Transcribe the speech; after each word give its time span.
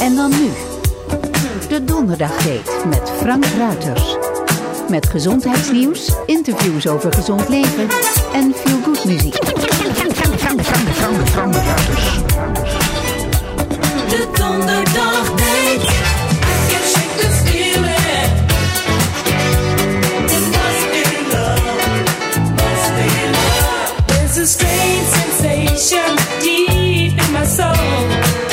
En 0.00 0.16
dan 0.16 0.30
nu. 0.30 0.50
De 1.68 1.84
Donderdagdate 1.84 2.86
met 2.88 3.10
Frank 3.20 3.44
Ruiters. 3.44 4.16
Met 4.88 5.06
gezondheidsnieuws, 5.08 6.12
interviews 6.26 6.86
over 6.86 7.12
gezond 7.12 7.48
leven 7.48 7.88
en 8.32 8.54
veel 8.54 8.82
good 8.82 9.04
muziek. 9.04 9.40
De 14.08 14.28
Donderdagdate. 14.32 16.04
Strange 24.46 25.04
sensation 25.04 26.16
deep 26.40 27.18
in 27.18 27.32
my 27.32 27.44
soul. 27.44 28.45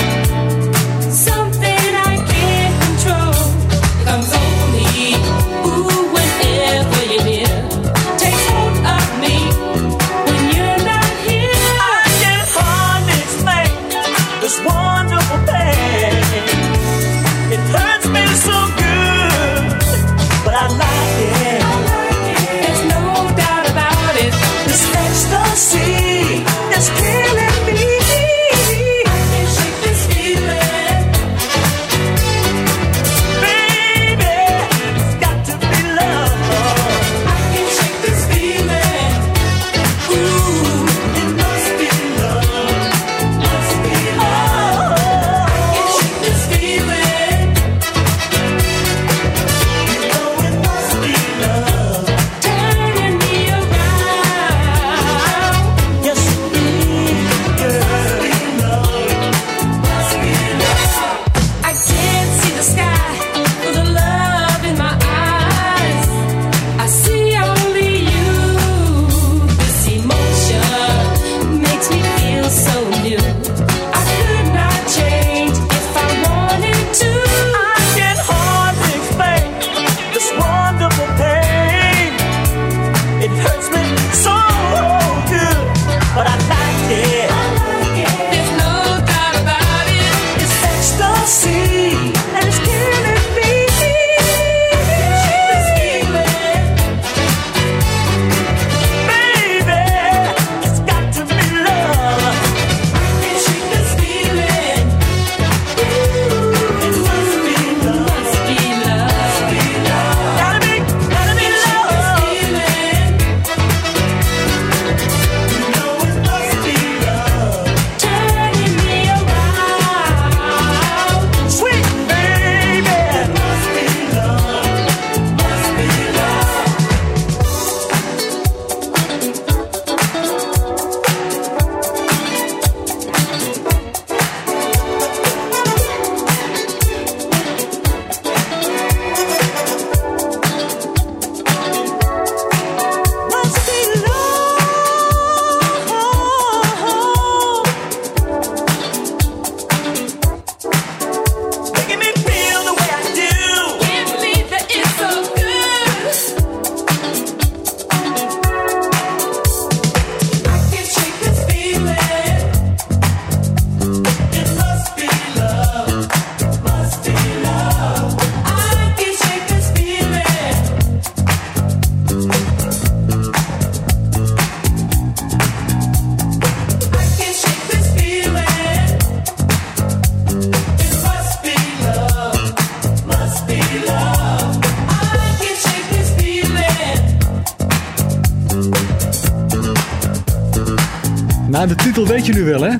Titel 191.93 192.13
weet 192.13 192.25
je 192.25 192.33
nu 192.33 192.43
wel, 192.43 192.61
hè? 192.61 192.71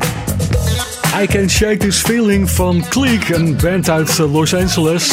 I 1.22 1.28
Can 1.28 1.50
Shake 1.50 1.78
This 1.78 1.98
Feeling 1.98 2.50
van 2.50 2.86
Clique, 2.90 3.36
een 3.36 3.58
band 3.64 3.90
uit 3.90 4.20
eh, 4.20 4.34
Los 4.34 4.56
Angeles. 4.56 5.12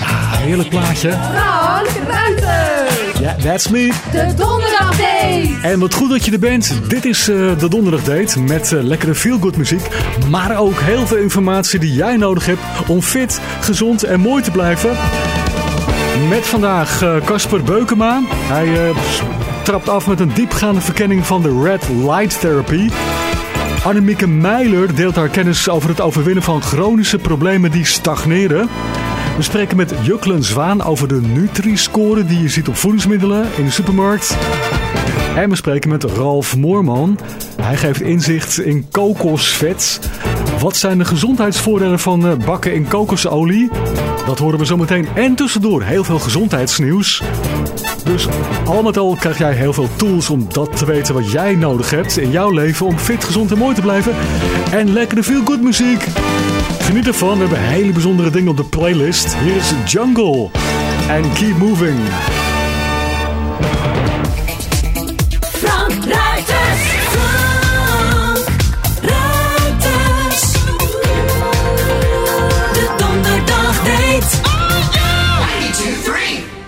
Ah, 0.00 0.32
heerlijk 0.32 0.68
plaatje. 0.68 1.10
Frank 1.10 1.88
Ruiter. 2.08 3.20
Ja, 3.20 3.36
that's 3.42 3.68
me. 3.68 3.92
De 4.12 4.34
Donderdagdate. 4.36 5.58
En 5.62 5.78
wat 5.78 5.94
goed 5.94 6.10
dat 6.10 6.24
je 6.24 6.32
er 6.32 6.38
bent. 6.38 6.72
Dit 6.88 7.04
is 7.04 7.28
eh, 7.28 7.58
de 7.58 7.68
Donderdag 7.68 8.02
Date 8.02 8.40
met 8.40 8.72
eh, 8.72 8.82
lekkere 8.82 9.14
feel-good 9.14 9.56
muziek. 9.56 9.88
Maar 10.30 10.58
ook 10.58 10.80
heel 10.80 11.06
veel 11.06 11.16
informatie 11.16 11.78
die 11.78 11.92
jij 11.92 12.16
nodig 12.16 12.46
hebt 12.46 12.60
om 12.86 13.02
fit, 13.02 13.40
gezond 13.60 14.02
en 14.02 14.20
mooi 14.20 14.42
te 14.42 14.50
blijven. 14.50 14.90
Met 16.28 16.46
vandaag 16.46 17.04
Casper 17.24 17.62
Beukema. 17.62 18.20
Hij 18.28 18.92
trapt 19.64 19.88
af 19.88 20.06
met 20.06 20.20
een 20.20 20.34
diepgaande 20.34 20.80
verkenning 20.80 21.26
van 21.26 21.42
de 21.42 21.60
Red 21.62 21.88
Light 21.88 22.40
Therapy. 22.40 22.90
Annemieke 23.84 24.26
Meijer 24.26 24.94
deelt 24.94 25.16
haar 25.16 25.28
kennis 25.28 25.68
over 25.68 25.88
het 25.88 26.00
overwinnen 26.00 26.42
van 26.42 26.62
chronische 26.62 27.18
problemen 27.18 27.70
die 27.70 27.84
stagneren. 27.84 28.68
We 29.36 29.42
spreken 29.42 29.76
met 29.76 29.94
Juklen 30.02 30.42
Zwaan 30.42 30.82
over 30.82 31.08
de 31.08 31.20
Nutri-score 31.20 32.24
die 32.24 32.42
je 32.42 32.48
ziet 32.48 32.68
op 32.68 32.76
voedingsmiddelen 32.76 33.46
in 33.56 33.64
de 33.64 33.70
supermarkt. 33.70 34.36
En 35.36 35.50
we 35.50 35.56
spreken 35.56 35.90
met 35.90 36.04
Ralf 36.04 36.56
Moorman. 36.56 37.18
Hij 37.62 37.76
geeft 37.76 38.00
inzicht 38.00 38.60
in 38.60 38.86
kokosvet. 38.90 40.00
Wat 40.60 40.76
zijn 40.76 40.98
de 40.98 41.04
gezondheidsvoordelen 41.04 41.98
van 41.98 42.26
eh, 42.26 42.46
bakken 42.46 42.74
in 42.74 42.88
kokosolie? 42.88 43.70
Dat 44.26 44.38
horen 44.38 44.58
we 44.58 44.64
zometeen. 44.64 45.08
En 45.14 45.34
tussendoor 45.34 45.82
heel 45.82 46.04
veel 46.04 46.18
gezondheidsnieuws. 46.18 47.22
Dus 48.04 48.28
al 48.64 48.82
met 48.82 48.96
al 48.96 49.16
krijg 49.20 49.38
jij 49.38 49.52
heel 49.52 49.72
veel 49.72 49.88
tools 49.96 50.30
om 50.30 50.46
dat 50.48 50.76
te 50.76 50.86
weten 50.86 51.14
wat 51.14 51.30
jij 51.30 51.54
nodig 51.54 51.90
hebt 51.90 52.16
in 52.16 52.30
jouw 52.30 52.50
leven 52.50 52.86
om 52.86 52.98
fit, 52.98 53.24
gezond 53.24 53.52
en 53.52 53.58
mooi 53.58 53.74
te 53.74 53.80
blijven. 53.80 54.12
En 54.72 54.92
lekkere 54.92 55.22
feel-good 55.22 55.62
muziek. 55.62 56.06
Geniet 56.78 57.06
ervan, 57.06 57.32
we 57.32 57.38
hebben 57.38 57.58
hele 57.58 57.92
bijzondere 57.92 58.30
dingen 58.30 58.50
op 58.50 58.56
de 58.56 58.64
playlist. 58.64 59.36
Hier 59.36 59.56
is 59.56 59.72
Jungle 59.86 60.48
en 61.08 61.32
Keep 61.32 61.58
Moving. 61.58 61.98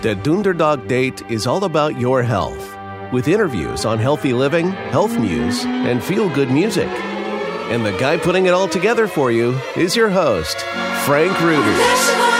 The 0.07 0.15
Doonderdog 0.15 0.87
Date 0.87 1.21
is 1.29 1.45
all 1.45 1.65
about 1.65 1.99
your 1.99 2.23
health, 2.23 2.77
with 3.11 3.27
interviews 3.27 3.83
on 3.83 3.99
healthy 3.99 4.31
living, 4.31 4.69
health 4.69 5.19
news, 5.19 5.65
and 5.65 6.01
feel 6.01 6.33
good 6.33 6.49
music. 6.49 6.87
And 6.87 7.85
the 7.85 7.91
guy 7.91 8.15
putting 8.15 8.45
it 8.45 8.53
all 8.53 8.69
together 8.69 9.09
for 9.09 9.33
you 9.33 9.59
is 9.75 9.97
your 9.97 10.09
host, 10.09 10.59
Frank 11.03 11.33
Reuters. 11.33 12.36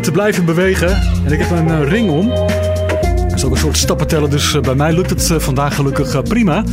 Eh, 0.00 0.06
te 0.06 0.12
blijven 0.12 0.44
bewegen. 0.44 0.90
En 1.24 1.32
ik 1.32 1.38
heb 1.38 1.50
een 1.50 1.68
eh, 1.68 1.88
ring 1.88 2.10
om. 2.10 2.28
Dat 2.28 3.32
is 3.34 3.44
ook 3.44 3.50
een 3.50 3.58
soort 3.58 3.76
stappenteller, 3.76 4.30
dus 4.30 4.54
eh, 4.54 4.60
bij 4.60 4.74
mij 4.74 4.92
lukt 4.92 5.10
het 5.10 5.42
vandaag 5.42 5.74
gelukkig 5.74 6.22
prima. 6.22 6.64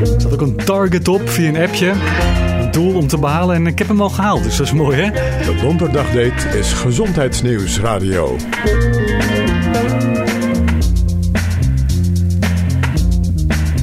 Er 0.00 0.20
zat 0.20 0.32
ook 0.32 0.40
een 0.40 0.56
target 0.56 1.08
op 1.08 1.28
via 1.28 1.48
een 1.48 1.56
appje. 1.56 1.92
Een 2.60 2.70
doel 2.70 2.94
om 2.94 3.06
te 3.06 3.18
behalen 3.18 3.56
en 3.56 3.66
ik 3.66 3.78
heb 3.78 3.88
hem 3.88 4.00
al 4.00 4.08
gehaald, 4.08 4.42
dus 4.42 4.56
dat 4.56 4.66
is 4.66 4.72
mooi 4.72 5.00
hè. 5.00 5.10
De 5.44 5.58
Donderdagdate 5.60 6.58
is 6.58 6.72
Gezondheidsnieuws 6.72 7.80
Radio. 7.80 8.36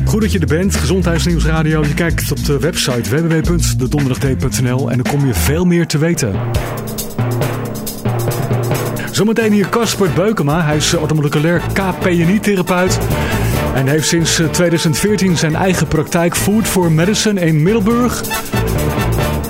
Goed 0.05 0.22
dat 0.22 0.31
je 0.31 0.39
er 0.39 0.48
bent, 0.48 0.75
Gezondheidsnieuws 0.75 1.46
Radio. 1.46 1.84
Je 1.84 1.93
kijkt 1.93 2.31
op 2.31 2.46
de 2.46 2.60
website 2.60 3.10
www.dedonderdagdate.nl 3.10 4.91
en 4.91 5.01
dan 5.01 5.13
kom 5.13 5.25
je 5.25 5.34
veel 5.34 5.65
meer 5.65 5.88
te 5.88 5.98
weten. 5.98 6.31
Zometeen 9.20 9.52
hier 9.52 9.70
Casper 9.70 10.10
Beukema. 10.16 10.64
Hij 10.64 10.76
is 10.76 10.94
orthomoleculair 10.94 11.62
KPNI-therapeut. 11.74 13.00
En 13.76 13.88
heeft 13.88 14.08
sinds 14.08 14.40
eh, 14.40 14.48
2014 14.48 15.38
zijn 15.38 15.56
eigen 15.56 15.88
praktijk 15.88 16.36
Food 16.36 16.68
for 16.68 16.92
Medicine 16.92 17.40
in 17.40 17.64
Middelburg. 17.64 18.24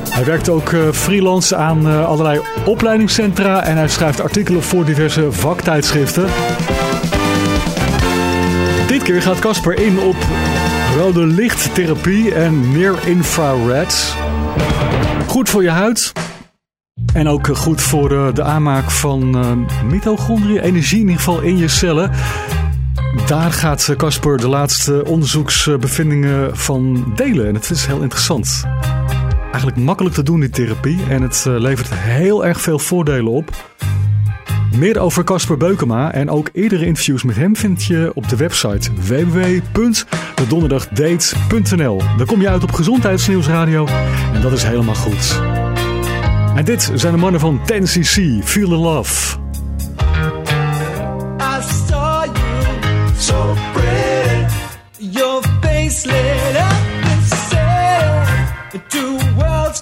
Hij 0.10 0.26
werkt 0.26 0.50
ook 0.50 0.72
eh, 0.72 0.92
freelance 0.92 1.56
aan 1.56 1.88
eh, 1.88 2.06
allerlei 2.06 2.42
opleidingscentra. 2.66 3.64
En 3.64 3.78
hij 3.78 3.88
schrijft 3.88 4.22
artikelen 4.22 4.64
voor 4.64 4.86
diverse 4.86 5.32
vaktijdschriften. 5.32 6.26
Dit 8.88 9.04
keer 9.04 9.22
gaat 9.22 9.40
Casper 9.40 9.80
in 9.80 10.00
op 10.00 10.18
rode 10.98 11.26
lichttherapie 11.26 12.34
en 12.34 12.72
near-infrared. 12.72 14.16
Goed 15.28 15.50
voor 15.50 15.64
je 15.64 15.70
huid. 15.70 16.14
En 17.14 17.28
ook 17.28 17.58
goed 17.58 17.82
voor 17.82 18.12
eh, 18.12 18.34
de 18.34 18.44
aanmaak 18.44 18.92
van 18.92 19.38
eh, 19.38 19.52
mitochondriën, 19.90 20.60
energie 20.60 21.00
in 21.00 21.08
ieder 21.08 21.24
geval 21.24 21.42
in 21.42 21.58
je 21.58 21.68
cellen. 21.68 22.12
Daar 23.26 23.52
gaat 23.52 23.88
eh, 23.90 23.96
Casper 23.96 24.38
de 24.38 24.48
laatste 24.48 25.06
onderzoeksbevindingen 25.06 26.58
van 26.58 27.12
delen. 27.16 27.48
En 27.48 27.54
het 27.54 27.70
is 27.70 27.86
heel 27.86 28.02
interessant. 28.02 28.64
Eigenlijk 29.52 29.78
makkelijk 29.78 30.16
te 30.16 30.24
doen, 30.24 30.40
die 30.40 30.50
therapie. 30.50 31.00
En 31.10 31.22
het 31.22 31.46
levert 31.48 31.94
heel 31.94 32.46
erg 32.46 32.62
veel 32.62 32.80
voordelen 32.80 33.32
op. 33.32 33.52
Meer 34.78 35.00
over 35.00 35.24
Casper 35.24 35.58
Beukema 35.58 36.12
en 36.12 36.30
ook 36.30 36.50
eerdere 36.54 36.86
interviews 36.86 37.24
met 37.24 37.36
hem 37.36 37.56
vind 37.56 37.84
je 37.84 38.12
op 38.14 38.30
de 38.30 38.36
website 38.36 38.90
www.dedonderdagdate.nl. 39.08 42.02
Dan 42.18 42.26
kom 42.26 42.42
je 42.42 42.50
uit 42.50 42.64
op 42.64 42.72
Gezondheidsnieuwsradio 42.72 43.88
en 44.34 44.42
dat 44.42 44.52
is 44.52 44.64
helemaal 44.64 44.96
goed. 44.96 45.40
En 46.56 46.66
dit 46.66 46.92
zijn 46.94 47.14
de 47.14 47.20
mannen 47.20 47.40
van 47.40 47.60
10cc, 47.60 48.44
Feel 48.44 48.68
the 48.68 48.76
Love. 48.76 49.38
I 51.40 51.62
saw 51.88 52.24
you 52.24 53.10
so 53.18 53.56
pretty, 53.74 54.54
your 54.98 55.44
face 55.62 56.06
lit 56.06 56.56
up. 56.56 56.90
Two 58.90 59.18
worlds 59.38 59.82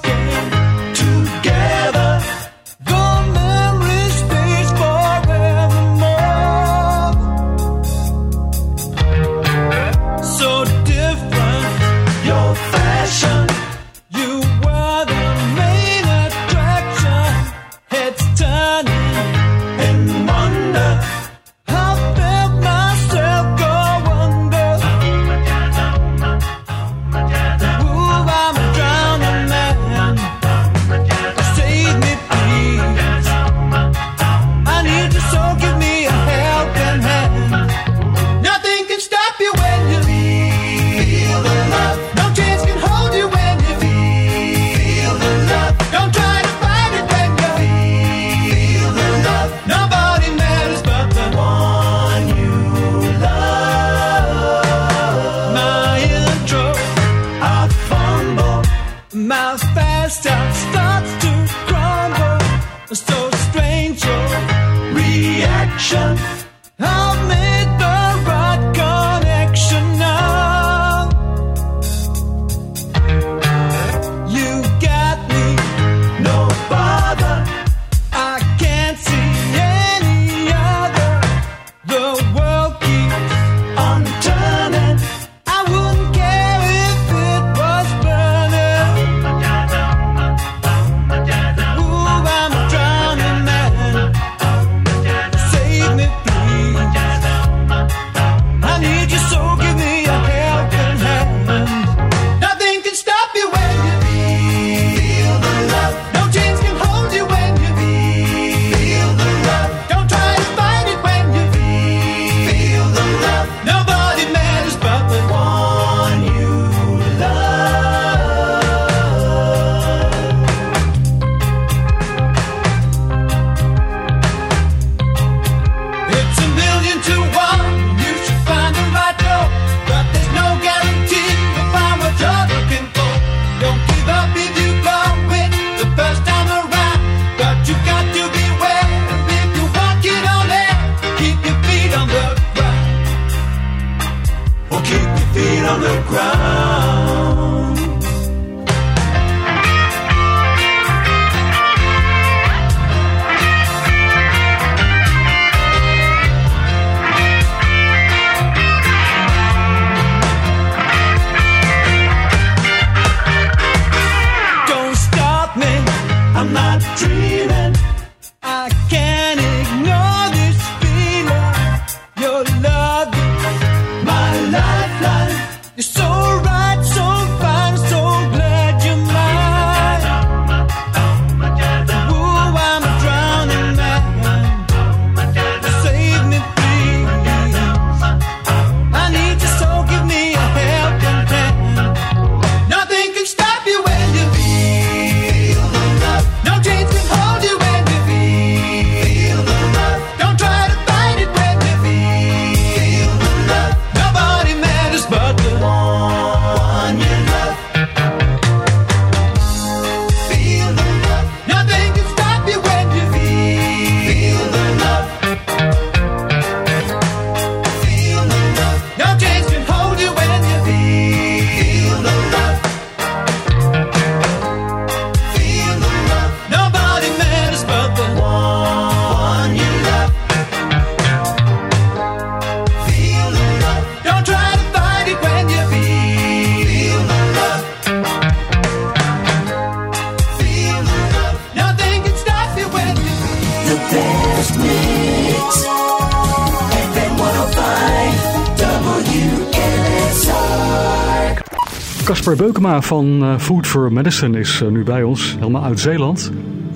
Beukema 252.57 252.81
van 252.81 253.23
eh, 253.23 253.37
Food 253.37 253.67
for 253.67 253.93
Medicine 253.93 254.39
is 254.39 254.61
eh, 254.61 254.67
nu 254.67 254.83
bij 254.83 255.03
ons, 255.03 255.35
helemaal 255.39 255.63
uit 255.63 255.79
Zeeland. 255.79 256.31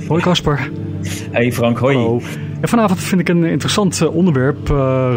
Hoi 0.08 0.22
Kasper. 0.22 0.72
Hey 1.32 1.52
Frank, 1.52 1.78
hoi. 1.78 2.22
En 2.62 2.68
vanavond 2.68 3.00
vind 3.00 3.22
ik 3.22 3.30
een 3.30 3.44
interessant 3.44 4.02
eh, 4.02 4.16
onderwerp. 4.16 4.68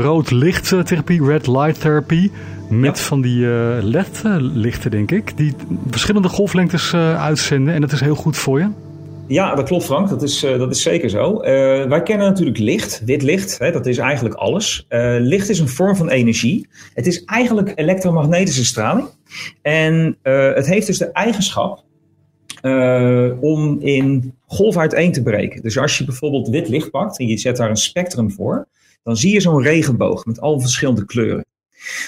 Rood 0.03 0.31
lichttherapie 0.31 1.25
red 1.25 1.47
light 1.47 1.81
therapy) 1.81 2.31
Met 2.69 3.01
van 3.01 3.21
die 3.21 3.39
uh, 3.39 3.77
LED-lichten, 3.81 4.91
denk 4.91 5.11
ik. 5.11 5.37
Die 5.37 5.55
verschillende 5.91 6.29
golflengtes 6.29 6.95
uitzenden. 6.95 7.75
En 7.75 7.81
dat 7.81 7.93
is 7.93 8.01
heel 8.01 8.15
goed 8.15 8.37
voor 8.37 8.59
je. 8.59 8.69
Ja, 9.27 9.55
dat 9.55 9.67
klopt 9.67 9.85
Frank. 9.85 10.09
Dat 10.09 10.23
is, 10.23 10.43
eh, 10.43 10.59
dat 10.59 10.71
is 10.71 10.83
zeker 10.83 11.11
zo. 11.11 11.41
Eh, 11.41 11.89
wij 11.89 12.03
kennen 12.03 12.27
natuurlijk 12.27 12.59
licht, 12.59 13.03
wit 13.05 13.23
licht. 13.23 13.59
Hè, 13.59 13.73
dat 13.73 13.87
is 13.87 13.99
eigenlijk 13.99 14.35
alles. 14.35 14.85
Eh, 14.89 15.17
licht 15.19 15.49
is 15.49 15.59
een 15.59 15.69
vorm 15.69 15.97
van 15.97 16.09
energie. 16.09 16.69
Het 16.95 17.07
is 17.07 17.25
eigenlijk 17.25 17.73
elektromagnetische 17.75 18.65
straling. 18.65 19.09
En 19.63 20.19
het 20.23 20.67
heeft 20.67 20.87
dus 20.87 20.99
de 20.99 21.13
eigenschap 21.13 21.85
om 23.41 23.81
in 23.81 24.35
golf 24.47 24.77
uiteen 24.77 25.13
te 25.13 25.23
breken. 25.23 25.63
Dus 25.63 25.79
als 25.79 25.99
je 25.99 26.05
bijvoorbeeld 26.05 26.49
wit 26.49 26.69
licht 26.69 26.91
pakt 26.91 27.19
en 27.19 27.27
je 27.27 27.39
zet 27.39 27.57
daar 27.57 27.71
een 27.71 27.77
spectrum 27.77 28.31
voor, 28.31 28.69
dan 29.03 29.17
zie 29.17 29.33
je 29.33 29.41
zo'n 29.41 29.63
regenboog 29.63 30.25
met 30.25 30.41
al 30.41 30.61
verschillende 30.61 31.05
kleuren. 31.05 31.45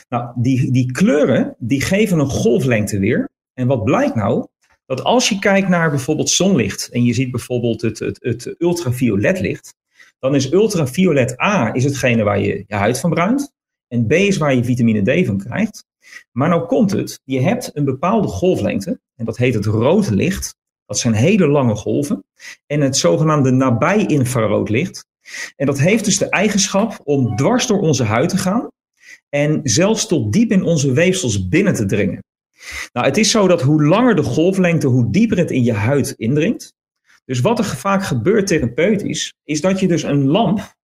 Nou, 0.08 0.30
die, 0.34 0.70
die 0.70 0.92
kleuren 0.92 1.54
die 1.58 1.80
geven 1.80 2.18
een 2.18 2.30
golflengte 2.30 2.98
weer. 2.98 3.28
En 3.54 3.66
wat 3.66 3.84
blijkt 3.84 4.14
nou? 4.14 4.46
Dat 4.86 5.04
als 5.04 5.28
je 5.28 5.38
kijkt 5.38 5.68
naar 5.68 5.90
bijvoorbeeld 5.90 6.30
zonlicht 6.30 6.88
en 6.88 7.04
je 7.04 7.12
ziet 7.12 7.30
bijvoorbeeld 7.30 7.82
het, 7.82 7.98
het, 7.98 8.18
het 8.20 8.54
ultraviolet 8.58 9.40
licht, 9.40 9.74
dan 10.18 10.34
is 10.34 10.52
ultraviolet 10.52 11.40
A 11.40 11.74
is 11.74 11.84
hetgene 11.84 12.22
waar 12.22 12.40
je 12.40 12.64
je 12.66 12.74
huid 12.74 13.00
van 13.00 13.10
bruint. 13.10 13.52
En 13.88 14.06
B 14.06 14.12
is 14.12 14.36
waar 14.36 14.54
je 14.54 14.64
vitamine 14.64 15.22
D 15.22 15.26
van 15.26 15.38
krijgt. 15.38 15.84
Maar 16.32 16.48
nou 16.48 16.66
komt 16.66 16.90
het, 16.90 17.20
je 17.24 17.40
hebt 17.40 17.70
een 17.74 17.84
bepaalde 17.84 18.28
golflengte, 18.28 19.00
en 19.16 19.24
dat 19.24 19.36
heet 19.36 19.54
het 19.54 19.64
rode 19.64 20.14
licht. 20.14 20.56
Dat 20.86 20.98
zijn 20.98 21.14
hele 21.14 21.46
lange 21.46 21.74
golven. 21.74 22.24
En 22.66 22.80
het 22.80 22.96
zogenaamde 22.96 23.50
nabij-infrarood 23.50 24.68
licht. 24.68 25.06
En 25.56 25.66
dat 25.66 25.78
heeft 25.78 26.04
dus 26.04 26.18
de 26.18 26.28
eigenschap 26.28 27.00
om 27.04 27.36
dwars 27.36 27.66
door 27.66 27.80
onze 27.80 28.04
huid 28.04 28.28
te 28.28 28.36
gaan. 28.36 28.70
En 29.28 29.60
zelfs 29.62 30.06
tot 30.06 30.32
diep 30.32 30.50
in 30.50 30.62
onze 30.62 30.92
weefsels 30.92 31.48
binnen 31.48 31.74
te 31.74 31.86
dringen. 31.86 32.24
Nou, 32.92 33.06
het 33.06 33.16
is 33.16 33.30
zo 33.30 33.48
dat 33.48 33.62
hoe 33.62 33.84
langer 33.84 34.16
de 34.16 34.22
golflengte, 34.22 34.86
hoe 34.86 35.10
dieper 35.10 35.38
het 35.38 35.50
in 35.50 35.64
je 35.64 35.72
huid 35.72 36.14
indringt. 36.16 36.74
Dus 37.24 37.40
wat 37.40 37.58
er 37.58 37.64
vaak 37.64 38.04
gebeurt 38.04 38.46
therapeutisch, 38.46 39.34
is 39.44 39.60
dat 39.60 39.80
je 39.80 39.88
dus 39.88 40.02
een 40.02 40.26
lamp 40.26 40.74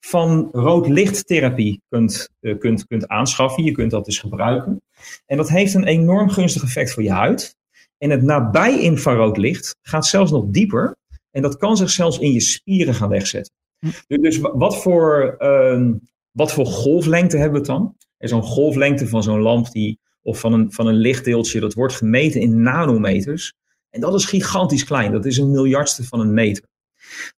van 0.00 0.48
rood 0.52 0.88
lichttherapie 0.88 1.80
kunt, 1.88 2.28
uh, 2.40 2.58
kunt, 2.58 2.86
kunt 2.86 3.08
aanschaffen. 3.08 3.64
Je 3.64 3.72
kunt 3.72 3.90
dat 3.90 4.04
dus 4.04 4.18
gebruiken. 4.18 4.82
En 5.26 5.36
dat 5.36 5.48
heeft 5.48 5.74
een 5.74 5.84
enorm 5.84 6.30
gunstig 6.30 6.62
effect 6.62 6.92
voor 6.92 7.02
je 7.02 7.12
huid. 7.12 7.56
En 7.98 8.10
het 8.10 8.22
nabij 8.22 8.80
infrarood 8.80 9.36
licht 9.36 9.76
gaat 9.82 10.06
zelfs 10.06 10.30
nog 10.30 10.44
dieper. 10.48 10.96
En 11.30 11.42
dat 11.42 11.56
kan 11.56 11.76
zich 11.76 11.90
zelfs 11.90 12.18
in 12.18 12.32
je 12.32 12.40
spieren 12.40 12.94
gaan 12.94 13.08
wegzetten. 13.08 13.54
Dus, 13.80 14.18
dus 14.20 14.38
wat 14.38 14.82
voor, 14.82 15.36
uh, 15.38 15.90
wat 16.30 16.52
voor 16.52 16.66
golflengte 16.66 17.36
hebben 17.36 17.62
we 17.62 17.68
het 17.68 17.78
dan? 17.78 17.96
Er 18.16 18.28
zo'n 18.28 18.42
golflengte 18.42 19.08
van 19.08 19.22
zo'n 19.22 19.40
lamp 19.40 19.70
die, 19.70 19.98
of 20.22 20.40
van 20.40 20.52
een, 20.52 20.72
van 20.72 20.86
een 20.86 20.96
lichtdeeltje, 20.96 21.60
dat 21.60 21.74
wordt 21.74 21.94
gemeten 21.94 22.40
in 22.40 22.62
nanometers. 22.62 23.52
En 23.90 24.00
dat 24.00 24.14
is 24.14 24.24
gigantisch 24.24 24.84
klein. 24.84 25.12
Dat 25.12 25.24
is 25.24 25.36
een 25.36 25.50
miljardste 25.50 26.04
van 26.04 26.20
een 26.20 26.34
meter. 26.34 26.64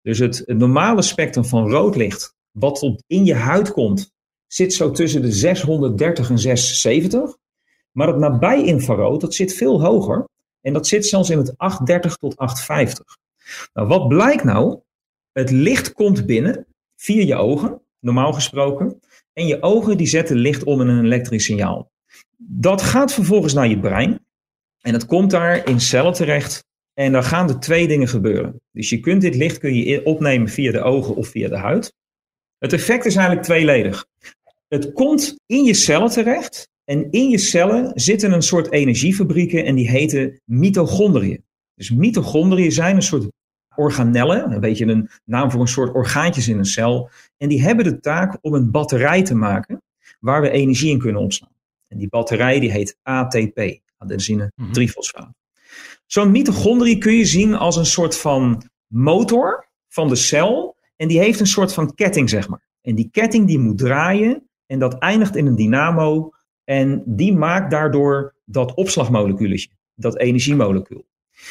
Dus 0.02 0.18
het, 0.18 0.42
het 0.46 0.58
normale 0.58 1.02
spectrum 1.02 1.44
van 1.44 1.70
rood 1.70 1.96
licht, 1.96 2.34
wat 2.50 2.78
tot 2.78 3.02
in 3.06 3.24
je 3.24 3.34
huid 3.34 3.72
komt, 3.72 4.12
zit 4.46 4.72
zo 4.72 4.90
tussen 4.90 5.22
de 5.22 5.32
630 5.32 6.30
en 6.30 6.38
670. 6.38 7.36
Maar 7.92 8.08
het 8.08 8.18
nabij 8.18 8.64
infrarood, 8.64 9.20
dat 9.20 9.34
zit 9.34 9.54
veel 9.54 9.82
hoger. 9.82 10.24
En 10.60 10.72
dat 10.72 10.86
zit 10.86 11.06
zelfs 11.06 11.30
in 11.30 11.38
het 11.38 11.56
830 11.56 12.16
tot 12.16 12.36
850. 12.36 13.16
Nou, 13.72 13.88
wat 13.88 14.08
blijkt 14.08 14.44
nou? 14.44 14.80
Het 15.32 15.50
licht 15.50 15.92
komt 15.92 16.26
binnen 16.26 16.66
via 16.96 17.24
je 17.24 17.34
ogen, 17.34 17.82
normaal 18.00 18.32
gesproken. 18.32 19.00
En 19.32 19.46
je 19.46 19.62
ogen 19.62 19.96
die 19.96 20.06
zetten 20.06 20.36
licht 20.36 20.64
om 20.64 20.80
in 20.80 20.88
een 20.88 21.04
elektrisch 21.04 21.44
signaal. 21.44 21.92
Dat 22.38 22.82
gaat 22.82 23.12
vervolgens 23.12 23.52
naar 23.52 23.68
je 23.68 23.78
brein. 23.78 24.26
En 24.80 24.92
het 24.92 25.06
komt 25.06 25.30
daar 25.30 25.68
in 25.68 25.80
cellen 25.80 26.12
terecht. 26.12 26.64
En 26.94 27.12
dan 27.12 27.24
gaan 27.24 27.48
er 27.48 27.60
twee 27.60 27.88
dingen 27.88 28.08
gebeuren. 28.08 28.60
Dus 28.72 28.90
je 28.90 29.00
kunt 29.00 29.20
dit 29.20 29.34
licht 29.34 29.58
kun 29.58 29.74
je 29.74 30.04
opnemen 30.04 30.48
via 30.48 30.72
de 30.72 30.80
ogen 30.80 31.14
of 31.14 31.28
via 31.28 31.48
de 31.48 31.56
huid. 31.56 31.94
Het 32.58 32.72
effect 32.72 33.04
is 33.04 33.16
eigenlijk 33.16 33.46
tweeledig. 33.46 34.06
Het 34.68 34.92
komt 34.92 35.34
in 35.46 35.64
je 35.64 35.74
cellen 35.74 36.10
terecht. 36.10 36.68
En 36.84 37.10
in 37.10 37.28
je 37.28 37.38
cellen 37.38 37.92
zitten 37.94 38.32
een 38.32 38.42
soort 38.42 38.72
energiefabrieken 38.72 39.64
en 39.64 39.74
die 39.74 39.90
heten 39.90 40.40
mitochondriën. 40.44 41.44
Dus 41.74 41.90
mitochondriën 41.90 42.72
zijn 42.72 42.96
een 42.96 43.02
soort 43.02 43.28
organellen, 43.76 44.52
een 44.52 44.60
beetje 44.60 44.86
een 44.86 45.08
naam 45.24 45.50
voor 45.50 45.60
een 45.60 45.68
soort 45.68 45.94
orgaantjes 45.94 46.48
in 46.48 46.58
een 46.58 46.64
cel. 46.64 47.10
En 47.36 47.48
die 47.48 47.62
hebben 47.62 47.84
de 47.84 48.00
taak 48.00 48.38
om 48.40 48.54
een 48.54 48.70
batterij 48.70 49.22
te 49.22 49.34
maken 49.34 49.82
waar 50.20 50.40
we 50.40 50.50
energie 50.50 50.90
in 50.90 50.98
kunnen 50.98 51.22
opslaan. 51.22 51.53
En 51.94 52.00
die 52.00 52.08
batterij 52.08 52.60
die 52.60 52.70
heet 52.70 52.98
ATP, 53.02 53.80
adenosine 53.96 54.52
trifosfaat. 54.72 55.34
Zo'n 56.06 56.30
mitochondrie 56.30 56.98
kun 56.98 57.12
je 57.12 57.24
zien 57.24 57.54
als 57.54 57.76
een 57.76 57.86
soort 57.86 58.18
van 58.18 58.62
motor 58.86 59.68
van 59.88 60.08
de 60.08 60.14
cel. 60.14 60.76
En 60.96 61.08
die 61.08 61.18
heeft 61.18 61.40
een 61.40 61.46
soort 61.46 61.74
van 61.74 61.94
ketting, 61.94 62.30
zeg 62.30 62.48
maar. 62.48 62.68
En 62.80 62.94
die 62.94 63.08
ketting 63.10 63.46
die 63.46 63.58
moet 63.58 63.78
draaien 63.78 64.48
en 64.66 64.78
dat 64.78 64.98
eindigt 64.98 65.36
in 65.36 65.46
een 65.46 65.56
dynamo. 65.56 66.30
En 66.64 67.02
die 67.06 67.34
maakt 67.34 67.70
daardoor 67.70 68.34
dat 68.44 68.74
opslagmolecuuletje, 68.74 69.70
dat 69.94 70.18
energiemolecuul. 70.18 71.06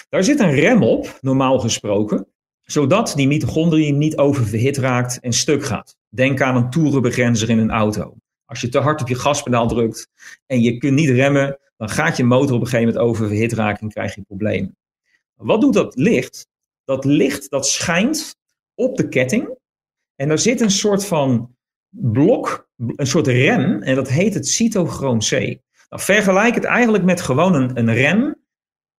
Daar 0.10 0.24
zit 0.24 0.40
een 0.40 0.54
rem 0.54 0.84
op, 0.84 1.18
normaal 1.22 1.60
gesproken, 1.60 2.28
zodat 2.62 3.14
die 3.16 3.28
mitochondrie 3.28 3.94
niet 3.94 4.18
oververhit 4.18 4.78
raakt 4.78 5.20
en 5.20 5.34
stuk 5.34 5.64
gaat. 5.64 5.98
Denk 6.10 6.42
aan 6.42 6.56
een 6.56 6.70
toerenbegrenzer 6.70 7.50
in 7.50 7.58
een 7.58 7.72
auto. 7.72 8.16
Als 8.46 8.62
je 8.62 8.70
te 8.70 8.80
hard 8.80 9.02
op 9.02 9.08
je 9.08 9.16
gaspedaal 9.16 9.68
drukt 9.68 10.08
en 10.46 10.62
je 10.62 10.78
kunt 10.78 10.94
niet 10.94 11.10
remmen, 11.10 11.60
dan 11.78 11.90
gaat 11.90 12.18
je 12.18 12.24
motor 12.24 12.56
op 12.56 12.62
een 12.62 12.68
gegeven 12.68 12.94
moment 12.94 13.06
oververhit 13.06 13.54
raken 13.54 13.82
en 13.82 13.90
krijg 13.90 14.16
je 14.16 14.22
problemen. 14.22 14.78
Wat 15.34 15.62
doet 15.62 15.74
dat 15.74 15.96
licht? 15.96 16.48
Dat 16.84 17.06
licht 17.06 17.50
dat 17.50 17.68
schijnt 17.68 18.36
op 18.76 18.98
de 18.98 19.08
ketting 19.08 19.58
en 20.16 20.28
daar 20.28 20.40
zit 20.40 20.62
een 20.62 20.72
soort 20.72 21.06
van 21.06 21.56
blok, 21.90 22.70
een 22.78 23.08
soort 23.08 23.28
rem 23.28 23.82
en 23.82 23.96
dat 23.96 24.10
heet 24.10 24.34
het 24.34 24.48
cytochroom 24.48 25.20
C. 25.20 25.32
Nou, 25.32 26.06
vergelijk 26.06 26.56
het 26.56 26.64
eigenlijk 26.64 27.04
met 27.04 27.22
gewoon 27.22 27.56
een, 27.56 27.78
een 27.78 27.94
rem 27.94 28.36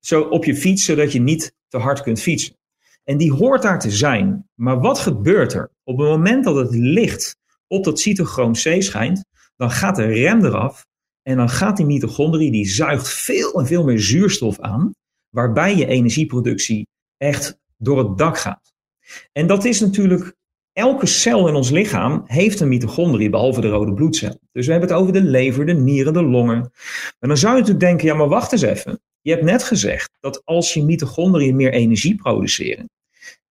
zo 0.00 0.20
op 0.22 0.44
je 0.44 0.56
fiets, 0.56 0.84
zodat 0.84 1.12
je 1.12 1.20
niet 1.20 1.54
te 1.68 1.78
hard 1.78 2.02
kunt 2.02 2.20
fietsen. 2.20 2.56
En 3.04 3.16
die 3.16 3.32
hoort 3.32 3.62
daar 3.62 3.80
te 3.80 3.90
zijn. 3.90 4.48
Maar 4.54 4.80
wat 4.80 4.98
gebeurt 4.98 5.52
er? 5.52 5.70
Op 5.84 5.98
het 5.98 6.08
moment 6.08 6.44
dat 6.44 6.56
het 6.56 6.74
licht 6.74 7.36
op 7.66 7.84
dat 7.84 8.00
cytochroom 8.00 8.52
C 8.52 8.76
schijnt, 8.78 9.24
dan 9.56 9.70
gaat 9.70 9.96
de 9.96 10.04
rem 10.04 10.44
eraf 10.44 10.86
en 11.22 11.36
dan 11.36 11.48
gaat 11.48 11.76
die 11.76 11.86
mitochondrie, 11.86 12.50
die 12.50 12.66
zuigt 12.66 13.08
veel 13.08 13.52
en 13.60 13.66
veel 13.66 13.84
meer 13.84 14.00
zuurstof 14.00 14.60
aan, 14.60 14.92
waarbij 15.28 15.76
je 15.76 15.86
energieproductie 15.86 16.88
echt 17.16 17.58
door 17.76 17.98
het 17.98 18.18
dak 18.18 18.38
gaat. 18.38 18.72
En 19.32 19.46
dat 19.46 19.64
is 19.64 19.80
natuurlijk, 19.80 20.34
elke 20.72 21.06
cel 21.06 21.48
in 21.48 21.54
ons 21.54 21.70
lichaam 21.70 22.22
heeft 22.26 22.60
een 22.60 22.68
mitochondrie, 22.68 23.30
behalve 23.30 23.60
de 23.60 23.68
rode 23.68 23.94
bloedcel. 23.94 24.38
Dus 24.52 24.66
we 24.66 24.72
hebben 24.72 24.90
het 24.90 24.98
over 24.98 25.12
de 25.12 25.22
lever, 25.22 25.66
de 25.66 25.72
nieren, 25.72 26.12
de 26.12 26.22
longen. 26.22 26.72
En 27.18 27.28
dan 27.28 27.36
zou 27.36 27.52
je 27.54 27.60
natuurlijk 27.60 27.86
denken, 27.86 28.06
ja 28.06 28.14
maar 28.14 28.28
wacht 28.28 28.52
eens 28.52 28.62
even. 28.62 29.00
Je 29.20 29.30
hebt 29.30 29.44
net 29.44 29.62
gezegd 29.62 30.10
dat 30.20 30.44
als 30.44 30.74
je 30.74 30.84
mitochondriën 30.84 31.56
meer 31.56 31.72
energie 31.72 32.14
produceren, 32.14 32.90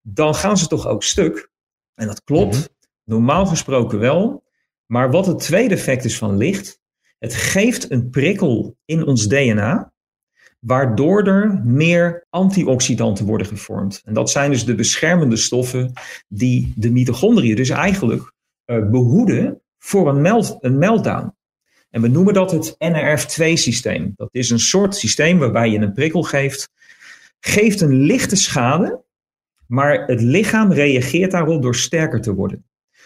dan 0.02 0.34
gaan 0.34 0.58
ze 0.58 0.66
toch 0.66 0.86
ook 0.86 1.02
stuk. 1.02 1.50
En 1.94 2.06
dat 2.06 2.24
klopt, 2.24 2.70
normaal 3.04 3.46
gesproken 3.46 3.98
wel. 3.98 4.43
Maar 4.86 5.10
wat 5.10 5.26
het 5.26 5.38
tweede 5.38 5.74
effect 5.74 6.04
is 6.04 6.18
van 6.18 6.36
licht, 6.36 6.80
het 7.18 7.34
geeft 7.34 7.90
een 7.90 8.10
prikkel 8.10 8.76
in 8.84 9.06
ons 9.06 9.28
DNA, 9.28 9.92
waardoor 10.58 11.22
er 11.22 11.60
meer 11.64 12.26
antioxidanten 12.30 13.26
worden 13.26 13.46
gevormd. 13.46 14.02
En 14.04 14.14
dat 14.14 14.30
zijn 14.30 14.50
dus 14.50 14.64
de 14.64 14.74
beschermende 14.74 15.36
stoffen 15.36 15.92
die 16.28 16.72
de 16.76 16.90
mitochondriën 16.90 17.56
dus 17.56 17.70
eigenlijk 17.70 18.32
uh, 18.66 18.90
behoeden 18.90 19.62
voor 19.78 20.08
een, 20.08 20.20
melt, 20.20 20.56
een 20.60 20.78
meltdown. 20.78 21.34
En 21.90 22.02
we 22.02 22.08
noemen 22.08 22.34
dat 22.34 22.50
het 22.50 22.72
NRF2-systeem. 22.72 24.12
Dat 24.16 24.28
is 24.30 24.50
een 24.50 24.58
soort 24.58 24.96
systeem 24.96 25.38
waarbij 25.38 25.70
je 25.70 25.78
een 25.78 25.92
prikkel 25.92 26.22
geeft, 26.22 26.70
geeft 27.40 27.80
een 27.80 27.94
lichte 27.94 28.36
schade, 28.36 29.02
maar 29.66 30.06
het 30.06 30.20
lichaam 30.20 30.72
reageert 30.72 31.30
daarop 31.30 31.62
door 31.62 31.74
sterker 31.74 32.20
te 32.20 32.34
worden. 32.34 32.64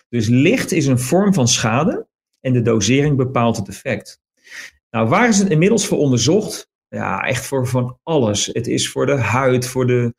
Dus 0.08 0.28
licht 0.28 0.72
is 0.72 0.86
een 0.86 0.98
vorm 0.98 1.34
van 1.34 1.48
schade 1.48 2.06
en 2.40 2.52
de 2.52 2.62
dosering 2.62 3.16
bepaalt 3.16 3.56
het 3.56 3.68
effect. 3.68 4.20
Nou, 4.90 5.08
waar 5.08 5.28
is 5.28 5.38
het 5.38 5.48
inmiddels 5.48 5.86
voor 5.86 5.98
onderzocht? 5.98 6.68
Ja, 6.88 7.20
echt 7.20 7.46
voor 7.46 7.66
van 7.66 7.98
alles. 8.02 8.46
Het 8.52 8.66
is 8.66 8.90
voor 8.90 9.06
de 9.06 9.16
huid, 9.16 9.66
voor 9.66 9.86
de 9.86 10.14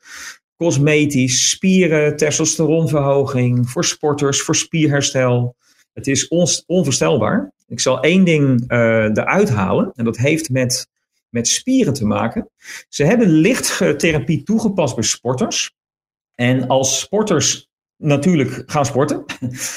cosmetisch, 0.56 1.50
spieren, 1.50 2.18
testosteronverhoging, 2.18 3.70
voor 3.70 3.86
sporters, 3.86 4.42
voor 4.42 4.56
spierherstel. 4.56 5.56
Het 5.94 6.08
is 6.08 6.28
onvoorstelbaar. 6.66 7.52
Ik 7.68 7.80
zal 7.80 8.00
één 8.00 8.24
ding 8.24 8.72
uh, 8.72 9.04
eruit 9.04 9.50
halen. 9.50 9.92
En 9.96 10.06
dat 10.06 10.18
heeft 10.18 10.50
met, 10.50 10.88
met 11.30 11.48
spieren 11.48 11.94
te 11.94 12.06
maken. 12.06 12.50
Ze 12.90 13.04
hebben 13.04 13.28
lichttherapie 13.28 14.44
toegepast 14.44 14.96
bij 14.96 15.04
sporters. 15.04 15.72
En 16.36 16.68
als 16.68 17.00
sporters 17.00 17.69
natuurlijk 18.00 18.64
gaan 18.66 18.86
sporten, 18.86 19.26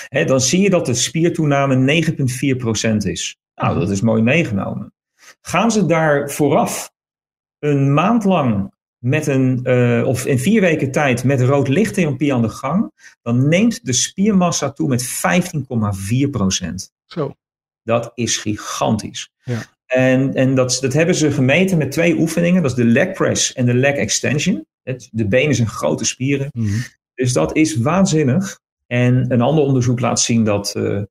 hè, 0.08 0.24
dan 0.24 0.40
zie 0.40 0.60
je 0.60 0.70
dat 0.70 0.86
de 0.86 0.94
spiertoename 0.94 1.74
9,4% 1.76 2.96
is. 2.96 3.36
Nou, 3.54 3.78
dat 3.78 3.90
is 3.90 4.00
mooi 4.00 4.22
meegenomen. 4.22 4.94
Gaan 5.40 5.70
ze 5.70 5.86
daar 5.86 6.30
vooraf 6.30 6.92
een 7.58 7.94
maand 7.94 8.24
lang 8.24 8.74
met 8.98 9.26
een, 9.26 9.60
uh, 9.62 10.06
of 10.06 10.26
in 10.26 10.38
vier 10.38 10.60
weken 10.60 10.90
tijd 10.90 11.24
met 11.24 11.40
rood 11.40 11.68
lichttherapie 11.68 12.34
aan 12.34 12.42
de 12.42 12.48
gang, 12.48 12.90
dan 13.22 13.48
neemt 13.48 13.84
de 13.84 13.92
spiermassa 13.92 14.70
toe 14.70 14.88
met 14.88 15.06
15,4%. 15.06 16.92
Zo. 17.06 17.34
Dat 17.82 18.12
is 18.14 18.36
gigantisch. 18.36 19.30
Ja. 19.44 19.62
En, 19.86 20.34
en 20.34 20.54
dat, 20.54 20.78
dat 20.80 20.92
hebben 20.92 21.14
ze 21.14 21.32
gemeten 21.32 21.78
met 21.78 21.92
twee 21.92 22.16
oefeningen. 22.18 22.62
Dat 22.62 22.70
is 22.70 22.76
de 22.76 22.84
leg 22.84 23.12
press 23.12 23.52
en 23.52 23.66
de 23.66 23.74
leg 23.74 23.94
extension. 23.94 24.66
Het, 24.82 25.08
de 25.12 25.28
benen 25.28 25.54
zijn 25.54 25.68
grote 25.68 26.04
spieren. 26.04 26.50
Mhm. 26.52 26.78
Dus 27.14 27.32
dat 27.32 27.56
is 27.56 27.76
waanzinnig. 27.76 28.60
En 28.86 29.24
een 29.28 29.40
ander 29.40 29.64
onderzoek 29.64 30.00
laat 30.00 30.20
zien 30.20 30.44
dat, 30.44 30.74
eh, 30.74 31.02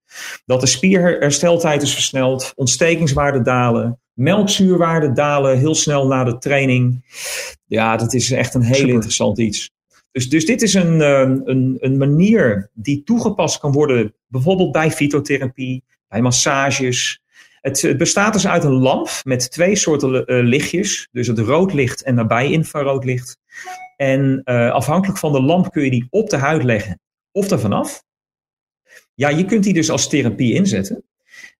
dat 0.45 0.61
de 0.61 0.67
spierhersteltijd 0.67 1.81
is 1.81 1.93
versneld, 1.93 2.51
ontstekingswaarden 2.55 3.43
dalen, 3.43 3.99
melkzuurwaarden 4.13 5.13
dalen 5.13 5.57
heel 5.57 5.75
snel 5.75 6.07
na 6.07 6.23
de 6.23 6.37
training. 6.37 7.05
Ja, 7.65 7.97
dat 7.97 8.13
is 8.13 8.31
echt 8.31 8.53
een 8.53 8.61
heel 8.61 8.75
Super. 8.75 8.93
interessant 8.93 9.37
iets. 9.39 9.71
Dus, 10.11 10.29
dus 10.29 10.45
dit 10.45 10.61
is 10.61 10.73
een, 10.73 11.01
eh, 11.01 11.19
een, 11.19 11.77
een 11.79 11.97
manier 11.97 12.69
die 12.73 13.03
toegepast 13.03 13.59
kan 13.59 13.71
worden, 13.71 14.13
bijvoorbeeld 14.27 14.71
bij 14.71 14.91
fytotherapie, 14.91 15.83
bij 16.07 16.21
massages. 16.21 17.21
Het, 17.61 17.81
het 17.81 17.97
bestaat 17.97 18.33
dus 18.33 18.47
uit 18.47 18.63
een 18.63 18.79
lamp 18.79 19.09
met 19.23 19.51
twee 19.51 19.75
soorten 19.75 20.25
eh, 20.25 20.43
lichtjes, 20.43 21.07
dus 21.11 21.27
het 21.27 21.39
rood 21.39 21.73
licht 21.73 22.03
en 22.03 22.15
nabij 22.15 22.51
infrarood 22.51 23.05
licht. 23.05 23.37
En 24.01 24.41
eh, 24.43 24.71
afhankelijk 24.71 25.19
van 25.19 25.31
de 25.31 25.41
lamp 25.41 25.71
kun 25.71 25.83
je 25.83 25.89
die 25.89 26.07
op 26.09 26.29
de 26.29 26.37
huid 26.37 26.63
leggen 26.63 26.99
of 27.31 27.49
er 27.49 27.59
vanaf. 27.59 28.03
Ja, 29.13 29.29
je 29.29 29.45
kunt 29.45 29.63
die 29.63 29.73
dus 29.73 29.89
als 29.89 30.09
therapie 30.09 30.53
inzetten. 30.53 31.03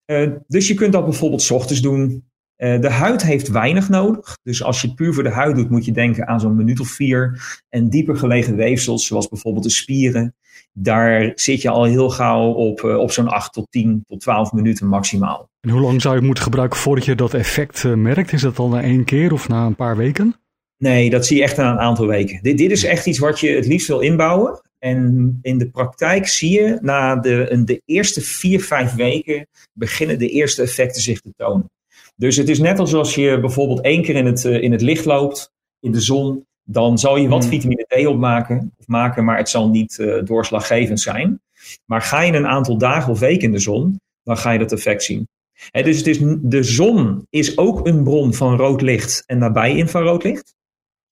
Eh, 0.06 0.32
dus 0.48 0.68
je 0.68 0.74
kunt 0.74 0.94
dat 0.94 1.06
bijvoorbeeld 1.06 1.42
's 1.42 1.52
ochtends 1.52 1.82
doen. 1.82 2.30
Eh, 2.56 2.80
de 2.80 2.90
huid 2.90 3.24
heeft 3.24 3.48
weinig 3.48 3.90
nodig. 3.90 4.38
Dus 4.44 4.64
als 4.64 4.82
je 4.82 4.88
het 4.88 4.96
puur 4.96 5.14
voor 5.14 5.24
de 5.24 5.30
huid 5.30 5.56
doet, 5.56 5.70
moet 5.70 5.86
je 5.86 5.92
denken 5.92 6.28
aan 6.28 6.40
zo'n 6.40 6.56
minuut 6.56 6.80
of 6.80 6.88
vier. 6.88 7.42
En 7.70 7.90
dieper 7.90 8.16
gelegen 8.16 8.56
weefsels, 8.56 9.06
zoals 9.06 9.28
bijvoorbeeld 9.28 9.64
de 9.64 9.72
spieren. 9.72 10.36
Daar 10.74 11.32
zit 11.36 11.62
je 11.62 11.70
al 11.70 11.84
heel 11.84 12.10
gauw 12.10 12.52
op, 12.52 12.84
op 12.84 13.12
zo'n 13.12 13.28
8 13.28 13.54
tot 13.54 13.68
10 13.70 14.04
tot 14.06 14.20
12 14.20 14.52
minuten 14.52 14.88
maximaal. 14.88 15.50
En 15.60 15.70
hoe 15.70 15.82
lang 15.82 16.02
zou 16.02 16.16
je 16.16 16.22
moeten 16.22 16.44
gebruiken 16.44 16.80
voordat 16.80 17.06
je 17.06 17.16
dat 17.16 17.34
effect 17.34 17.84
merkt? 17.84 18.34
Is 18.34 18.42
dat 18.42 18.60
al 18.60 18.70
na 18.70 18.82
één 18.82 19.04
keer 19.04 19.34
of 19.34 19.48
na 19.48 19.66
een 19.66 19.76
paar 19.76 19.98
weken? 19.98 20.41
Nee, 20.82 21.10
dat 21.10 21.26
zie 21.26 21.38
je 21.38 21.44
echt 21.44 21.58
na 21.58 21.72
een 21.72 21.80
aantal 21.80 22.08
weken. 22.08 22.40
Dit, 22.42 22.58
dit 22.58 22.72
is 22.72 22.84
echt 22.84 23.06
iets 23.06 23.20
wat 23.20 23.40
je 23.40 23.50
het 23.50 23.66
liefst 23.66 23.88
wil 23.88 24.00
inbouwen. 24.00 24.62
En 24.80 25.40
in 25.42 25.58
de 25.58 25.70
praktijk 25.70 26.28
zie 26.28 26.62
je 26.62 26.78
na 26.82 27.16
de, 27.16 27.62
de 27.66 27.82
eerste 27.86 28.22
vier, 28.22 28.62
vijf 28.64 28.94
weken 28.94 29.48
beginnen 29.74 30.20
de 30.20 30.30
eerste 30.30 30.62
effecten 30.62 31.02
zich 31.02 31.22
te 31.22 31.34
tonen. 31.38 31.70
Dus 32.16 32.36
het 32.36 32.50
is 32.50 32.60
net 32.60 32.80
alsof 32.80 33.16
je 33.16 33.40
bijvoorbeeld 33.40 33.82
één 33.82 34.02
keer 34.04 34.16
in 34.16 34.26
het, 34.26 34.46
eh, 34.46 34.62
in 34.62 34.72
het 34.72 34.82
licht 34.82 35.06
loopt, 35.06 35.52
in 35.80 35.92
de 35.92 36.00
zon. 36.00 36.46
Dan 36.64 36.98
zal 36.98 37.18
je 37.18 37.28
wat 37.28 37.42
Hmm. 37.42 37.52
vitamine 37.52 37.86
D 37.88 38.06
opmaken, 38.06 38.74
of 38.78 38.88
maken, 38.88 39.24
maar 39.24 39.38
het 39.38 39.50
zal 39.50 39.70
niet 39.70 40.00
eh, 40.00 40.24
doorslaggevend 40.24 41.00
zijn. 41.00 41.42
Maar 41.86 42.02
ga 42.02 42.22
je 42.22 42.34
een 42.34 42.48
aantal 42.48 42.78
dagen 42.78 43.12
of 43.12 43.20
weken 43.20 43.44
in 43.44 43.52
de 43.52 43.60
zon, 43.60 44.00
dan 44.24 44.38
ga 44.38 44.52
je 44.52 44.60
dat 44.60 44.72
effect 44.72 45.04
zien. 45.04 45.28
Hè, 45.72 45.84
dus 45.84 45.98
het 45.98 46.08
is, 46.08 46.18
de 46.42 46.64
zon 46.64 47.26
is 47.30 47.58
ook 47.58 47.88
een 47.88 48.04
bron 48.04 48.34
van 48.34 48.56
rood 48.58 48.82
licht 48.82 49.24
en 49.26 49.38
nabij 49.38 49.76
infrarood 49.76 50.24
licht. 50.24 50.54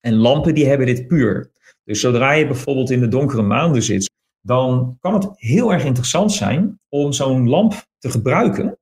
En 0.00 0.14
lampen 0.14 0.54
die 0.54 0.66
hebben 0.66 0.86
dit 0.86 1.06
puur. 1.06 1.50
Dus 1.84 2.00
zodra 2.00 2.32
je 2.32 2.46
bijvoorbeeld 2.46 2.90
in 2.90 3.00
de 3.00 3.08
donkere 3.08 3.42
maanden 3.42 3.82
zit, 3.82 4.10
dan 4.40 4.96
kan 5.00 5.14
het 5.14 5.28
heel 5.34 5.72
erg 5.72 5.84
interessant 5.84 6.32
zijn 6.32 6.80
om 6.88 7.12
zo'n 7.12 7.48
lamp 7.48 7.86
te 7.98 8.10
gebruiken. 8.10 8.78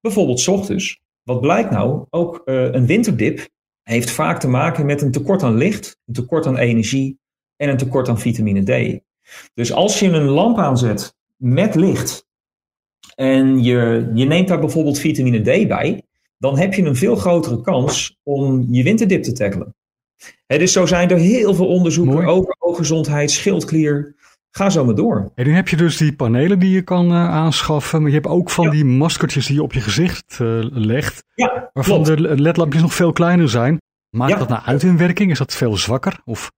Bijvoorbeeld 0.00 0.40
's 0.40 0.48
ochtends. 0.48 1.00
Wat 1.22 1.40
blijkt 1.40 1.70
nou? 1.70 2.06
Ook 2.10 2.42
eh, 2.44 2.72
een 2.72 2.86
winterdip 2.86 3.48
heeft 3.82 4.10
vaak 4.10 4.40
te 4.40 4.48
maken 4.48 4.86
met 4.86 5.02
een 5.02 5.10
tekort 5.10 5.42
aan 5.42 5.56
licht, 5.56 5.98
een 6.06 6.14
tekort 6.14 6.46
aan 6.46 6.56
energie 6.56 7.18
en 7.56 7.68
een 7.68 7.76
tekort 7.76 8.08
aan 8.08 8.18
vitamine 8.18 8.62
D. 8.62 9.00
Dus 9.54 9.72
als 9.72 9.98
je 9.98 10.08
een 10.08 10.28
lamp 10.28 10.58
aanzet 10.58 11.14
met 11.36 11.74
licht 11.74 12.26
en 13.14 13.62
je, 13.62 14.10
je 14.14 14.24
neemt 14.24 14.48
daar 14.48 14.60
bijvoorbeeld 14.60 14.98
vitamine 14.98 15.40
D 15.40 15.68
bij, 15.68 16.02
dan 16.38 16.58
heb 16.58 16.74
je 16.74 16.82
een 16.82 16.96
veel 16.96 17.16
grotere 17.16 17.60
kans 17.60 18.18
om 18.22 18.66
je 18.70 18.82
winterdip 18.82 19.22
te 19.22 19.32
tackelen. 19.32 19.74
Hè, 20.46 20.58
dus 20.58 20.72
zo 20.72 20.86
zijn 20.86 21.10
er 21.10 21.18
heel 21.18 21.54
veel 21.54 21.66
onderzoeken 21.66 22.14
Mooi. 22.14 22.26
over 22.26 22.56
ooggezondheid, 22.58 23.30
schildklier. 23.30 24.14
Ga 24.50 24.70
zo 24.70 24.84
maar 24.84 24.94
door. 24.94 25.32
En 25.34 25.44
dan 25.44 25.54
heb 25.54 25.68
je 25.68 25.76
dus 25.76 25.96
die 25.96 26.14
panelen 26.16 26.58
die 26.58 26.70
je 26.70 26.82
kan 26.82 27.10
eh, 27.10 27.30
aanschaffen. 27.30 28.00
Maar 28.00 28.10
je 28.10 28.16
hebt 28.16 28.26
ook 28.28 28.50
van 28.50 28.64
Ja. 28.64 28.70
die 28.70 28.84
maskertjes 28.84 29.46
die 29.46 29.54
je 29.56 29.62
op 29.62 29.72
je 29.72 29.80
gezicht 29.80 30.24
eh, 30.40 30.58
legt. 30.70 31.24
Ja, 31.34 31.70
Waarvan 31.72 32.02
klopt. 32.02 32.18
de 32.22 32.40
ledlampjes 32.40 32.82
nog 32.82 32.94
veel 32.94 33.12
kleiner 33.12 33.48
zijn. 33.48 33.80
Maakt 34.10 34.32
Ja. 34.32 34.38
dat 34.38 34.48
nou 34.48 34.62
uit 34.64 34.82
in 34.82 34.96
werking? 34.96 35.30
Is 35.30 35.38
dat 35.38 35.54
veel 35.54 35.76
zwakker? 35.76 36.20
Of 36.24 36.50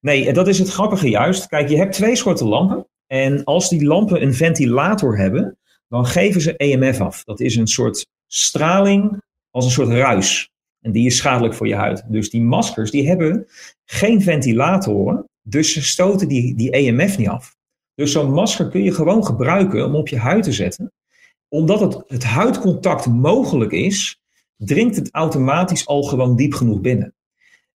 Nee, 0.00 0.26
en 0.28 0.34
dat 0.34 0.48
is 0.48 0.58
het 0.58 0.68
grappige 0.70 1.08
juist. 1.08 1.46
Kijk, 1.46 1.68
je 1.68 1.76
hebt 1.76 1.92
twee 1.92 2.16
soorten 2.16 2.46
lampen. 2.46 2.86
En 3.06 3.44
als 3.44 3.68
die 3.68 3.84
lampen 3.86 4.22
een 4.22 4.34
ventilator 4.34 5.18
hebben, 5.18 5.58
dan 5.88 6.06
geven 6.06 6.40
ze 6.40 6.56
EMF 6.56 7.00
af. 7.00 7.24
Dat 7.24 7.40
is 7.40 7.56
een 7.56 7.66
soort 7.66 8.06
straling 8.26 9.22
als 9.50 9.64
een 9.64 9.70
soort 9.70 9.88
ruis. 9.88 10.50
En 10.86 10.92
die 10.92 11.06
is 11.06 11.16
schadelijk 11.16 11.54
voor 11.54 11.68
je 11.68 11.74
huid. 11.74 12.04
Dus 12.08 12.30
die 12.30 12.42
maskers, 12.42 12.90
die 12.90 13.08
hebben 13.08 13.46
geen 13.84 14.22
ventilatoren. 14.22 15.28
Dus 15.42 15.72
ze 15.72 15.82
stoten 15.82 16.28
die, 16.28 16.56
die 16.56 16.70
EMF 16.70 17.18
niet 17.18 17.28
af. 17.28 17.56
Dus 17.94 18.12
zo'n 18.12 18.32
masker 18.32 18.68
kun 18.68 18.82
je 18.82 18.92
gewoon 18.92 19.24
gebruiken 19.24 19.84
om 19.84 19.94
op 19.94 20.08
je 20.08 20.18
huid 20.18 20.42
te 20.42 20.52
zetten. 20.52 20.92
Omdat 21.48 21.80
het, 21.80 22.02
het 22.06 22.24
huidcontact 22.24 23.06
mogelijk 23.06 23.72
is, 23.72 24.20
dringt 24.56 24.96
het 24.96 25.08
automatisch 25.12 25.86
al 25.86 26.02
gewoon 26.02 26.36
diep 26.36 26.54
genoeg 26.54 26.80
binnen. 26.80 27.14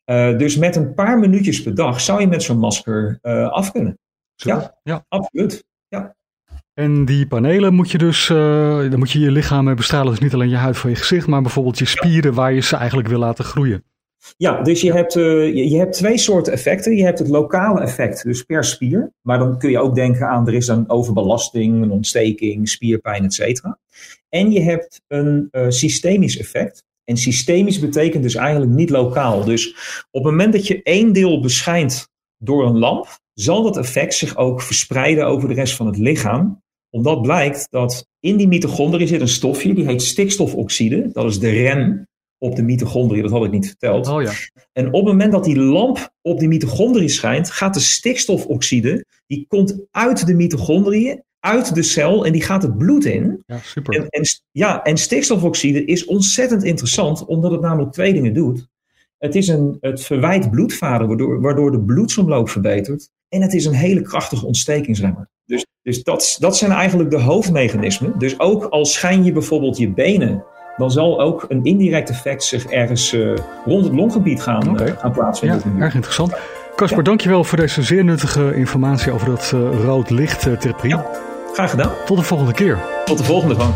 Uh, 0.06 0.38
dus 0.38 0.58
met 0.58 0.76
een 0.76 0.94
paar 0.94 1.20
minuutjes 1.20 1.62
per 1.62 1.76
dag 1.76 2.02
zou 2.02 2.22
je 2.22 2.28
met 2.28 2.44
zo'n 2.44 2.60
masker 2.60 3.20
uh, 3.22 3.50
af 3.50 3.72
kunnen. 3.72 4.00
Ja, 4.36 4.78
ja, 4.84 5.06
absoluut. 5.08 5.64
Ja. 5.88 6.16
En 6.82 7.06
die 7.06 7.28
panelen 7.28 7.74
moet 7.74 7.92
je 7.92 7.98
dus, 7.98 8.30
uh, 8.30 8.38
dan 8.90 9.00
moet 9.00 9.12
je 9.12 9.20
je 9.20 9.32
lichaam 9.32 9.76
bestralen. 9.76 10.12
Dus 10.12 10.20
niet 10.20 10.34
alleen 10.34 10.50
je 10.50 10.56
huid 10.56 10.78
van 10.78 10.90
je 10.90 10.96
gezicht, 10.96 11.28
maar 11.28 11.42
bijvoorbeeld 11.42 11.80
je 11.80 11.86
spieren 11.86 12.34
waar 12.34 12.54
je 12.54 12.62
ze 12.62 12.76
eigenlijk 12.76 13.08
wil 13.08 13.20
laten 13.20 13.46
groeien. 13.46 13.84
Ja, 14.38 14.62
dus 14.62 14.82
je 14.82 14.94
hebt, 14.94 15.16
uh, 15.16 15.24
je, 15.56 15.70
je, 15.70 15.78
hebt 15.78 15.94
twee 15.94 16.18
soorten 16.18 16.54
effecten. 16.54 16.96
Je 16.96 17.04
hebt 17.04 17.20
het 17.20 17.28
lokale 17.28 17.82
effect, 17.82 18.24
dus 18.24 18.44
per 18.44 18.64
spier. 18.64 19.12
Maar 19.22 19.40
dan 19.40 19.58
kun 19.58 19.70
je 19.70 19.80
ook 19.80 19.96
denken 19.96 20.28
aan, 20.28 20.48
er 20.48 20.54
is 20.54 20.68
een 20.68 20.90
overbelasting, 20.90 21.84
een 21.84 21.92
ontsteking, 21.92 22.70
spierpijn, 22.70 23.24
et 23.24 23.34
cetera. 23.34 23.80
En 24.30 24.52
je 24.52 24.62
hebt 24.62 25.02
een 25.08 25.48
uh, 25.52 25.66
systemisch 25.68 26.38
effect. 26.38 26.84
En 27.04 27.18
systemisch 27.18 27.80
betekent 27.80 28.24
dus 28.24 28.36
eigenlijk 28.36 28.72
niet 28.72 28.90
lokaal. 28.90 29.44
Dus 29.44 29.70
op 30.12 30.24
het 30.24 30.32
moment 30.32 30.54
dat 30.54 30.68
je 30.68 30.84
één 30.84 31.14
deel 31.14 31.42
beschijnt 31.42 32.10
door 32.38 32.66
een 32.66 32.78
lamp, 32.78 33.20
zal 33.34 33.64
dat 33.64 33.78
effect 33.78 34.14
zich 34.14 34.38
ook 34.38 34.62
verspreiden 34.62 35.28
over 35.28 35.48
de 35.48 35.56
rest 35.56 35.76
van 35.76 35.86
het 35.86 35.98
lichaam. 35.98 36.61
Omdat 36.92 37.22
blijkt 37.22 37.68
dat 37.70 38.08
in 38.20 38.38
die 38.38 38.48
mitochondriën 38.48 39.08
zit 39.08 39.22
een 39.22 39.28
stofje, 39.28 39.74
die 39.74 39.86
heet 39.86 40.02
stikstofoxide. 40.02 41.10
Dat 41.12 41.26
is 41.26 41.40
de 41.40 41.50
rem 41.50 42.08
op 42.38 42.56
de 42.56 42.64
mitochondriën, 42.64 43.22
dat 43.22 43.32
had 43.32 43.46
ik 43.46 43.52
niet 43.52 43.68
verteld. 43.68 44.08
Oh 44.08 44.22
ja. 44.22 44.32
En 44.74 44.88
op 44.88 44.94
het 44.94 45.04
moment 45.04 45.32
dat 45.32 45.44
die 45.44 45.60
lamp 45.60 46.14
op 46.22 46.40
die 46.40 46.48
mitochondriën 46.48 47.10
schijnt, 47.10 47.52
gaat 47.52 47.74
de 47.74 47.80
stikstofoxide, 47.80 49.06
die 49.28 49.46
komt 49.48 49.86
uit 49.92 50.26
de 50.26 50.34
mitochondriën, 50.34 51.24
uit 51.40 51.76
de 51.76 51.84
cel 51.84 52.26
en 52.26 52.32
die 52.32 52.42
gaat 52.42 52.62
het 52.62 52.78
bloed 52.78 53.06
in. 53.06 53.44
Ja, 53.46 53.60
super. 53.60 53.96
En, 53.96 54.08
en, 54.10 54.24
ja, 54.52 54.84
en 54.84 54.98
stikstofoxide 54.98 55.86
is 55.86 56.06
ontzettend 56.06 56.64
interessant, 56.64 57.26
omdat 57.26 57.52
het 57.52 57.62
namelijk 57.62 57.92
twee 57.92 58.14
dingen 58.14 58.34
doet. 58.34 58.68
Het, 59.18 59.36
is 59.36 59.48
een, 59.48 59.78
het 59.80 60.04
verwijt 60.04 60.52
bloedvaten, 60.52 61.08
waardoor, 61.08 61.42
waardoor 61.42 61.72
de 61.72 61.84
bloedsomloop 61.84 62.50
verbetert. 62.50 63.10
En 63.30 63.42
het 63.42 63.54
is 63.54 63.66
een 63.66 63.74
hele 63.74 64.02
krachtige 64.02 64.46
ontstekingsremmer. 64.46 65.30
Dus, 65.46 65.66
dus 65.82 66.04
dat, 66.04 66.36
dat 66.40 66.58
zijn 66.58 66.72
eigenlijk 66.72 67.10
de 67.10 67.20
hoofdmechanismen. 67.20 68.14
Dus 68.18 68.40
ook 68.40 68.64
al 68.64 68.86
schijn 68.86 69.24
je 69.24 69.32
bijvoorbeeld 69.32 69.78
je 69.78 69.90
benen, 69.90 70.44
dan 70.78 70.92
zal 70.92 71.22
ook 71.22 71.46
een 71.48 71.64
indirect 71.64 72.10
effect 72.10 72.44
zich 72.44 72.66
ergens 72.66 73.14
uh, 73.14 73.38
rond 73.66 73.84
het 73.84 73.94
longgebied 73.94 74.42
gaan, 74.42 74.70
okay. 74.70 74.88
uh, 74.88 74.98
gaan 74.98 75.12
plaatsvinden. 75.12 75.62
Ja, 75.78 75.84
erg 75.84 75.94
interessant. 75.94 76.36
Kasper, 76.76 76.98
ja. 76.98 77.04
dankjewel 77.04 77.44
voor 77.44 77.58
deze 77.58 77.84
zeer 77.84 78.04
nuttige 78.04 78.56
informatie 78.56 79.12
over 79.12 79.28
dat 79.28 79.52
uh, 79.56 79.84
rood 79.84 80.10
lichttherapie. 80.10 80.90
Ja, 80.90 81.06
graag 81.54 81.70
gedaan. 81.70 81.92
Tot 82.06 82.18
de 82.18 82.24
volgende 82.24 82.54
keer. 82.54 82.80
Tot 83.06 83.18
de 83.18 83.24
volgende 83.24 83.56
van. 83.56 83.74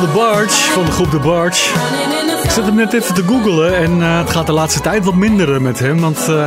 De 0.00 0.08
Barge 0.14 0.70
van 0.72 0.84
de 0.84 0.90
groep 0.90 1.10
De 1.10 1.18
Barge. 1.18 1.74
Ik 2.42 2.50
zit 2.50 2.64
hem 2.64 2.74
net 2.74 2.92
even 2.92 3.14
te 3.14 3.22
googlen 3.26 3.76
en 3.76 4.02
eh, 4.02 4.18
het 4.18 4.30
gaat 4.30 4.46
de 4.46 4.52
laatste 4.52 4.80
tijd 4.80 5.04
wat 5.04 5.14
minder 5.14 5.54
eh, 5.54 5.60
met 5.60 5.78
hem. 5.78 6.00
Want 6.00 6.28
eh, 6.28 6.44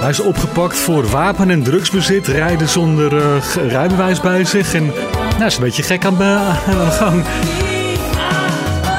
hij 0.00 0.10
is 0.10 0.20
opgepakt 0.20 0.76
voor 0.76 1.06
wapen- 1.10 1.50
en 1.50 1.62
drugsbezit, 1.62 2.26
rijden 2.26 2.68
zonder 2.68 3.40
g- 3.42 3.56
rijbewijs 3.68 4.20
bij 4.20 4.44
zich. 4.44 4.74
En 4.74 4.92
nou, 5.30 5.44
is 5.44 5.56
een 5.56 5.62
beetje 5.62 5.82
gek 5.82 6.04
aan, 6.04 6.16
de- 6.16 6.90
gang. 6.90 7.24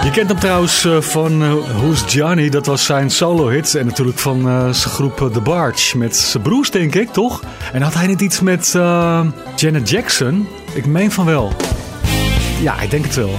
Je 0.03 0.11
kent 0.11 0.29
hem 0.29 0.39
trouwens 0.39 0.87
van 0.99 1.61
Who's 1.77 2.03
Johnny, 2.13 2.49
dat 2.49 2.65
was 2.65 2.85
zijn 2.85 3.09
solo-hit. 3.09 3.75
En 3.75 3.85
natuurlijk 3.85 4.19
van 4.19 4.41
zijn 4.73 4.93
groep 4.93 5.29
The 5.33 5.41
Barge, 5.41 5.97
met 5.97 6.17
zijn 6.17 6.43
broers 6.43 6.71
denk 6.71 6.95
ik, 6.95 7.13
toch? 7.13 7.41
En 7.73 7.81
had 7.81 7.93
hij 7.93 8.07
niet 8.07 8.21
iets 8.21 8.39
met 8.39 8.71
Janet 9.55 9.89
Jackson? 9.89 10.47
Ik 10.73 10.85
meen 10.85 11.11
van 11.11 11.25
wel. 11.25 11.53
Ja, 12.61 12.79
ik 12.81 12.89
denk 12.91 13.05
het 13.05 13.15
wel. 13.15 13.35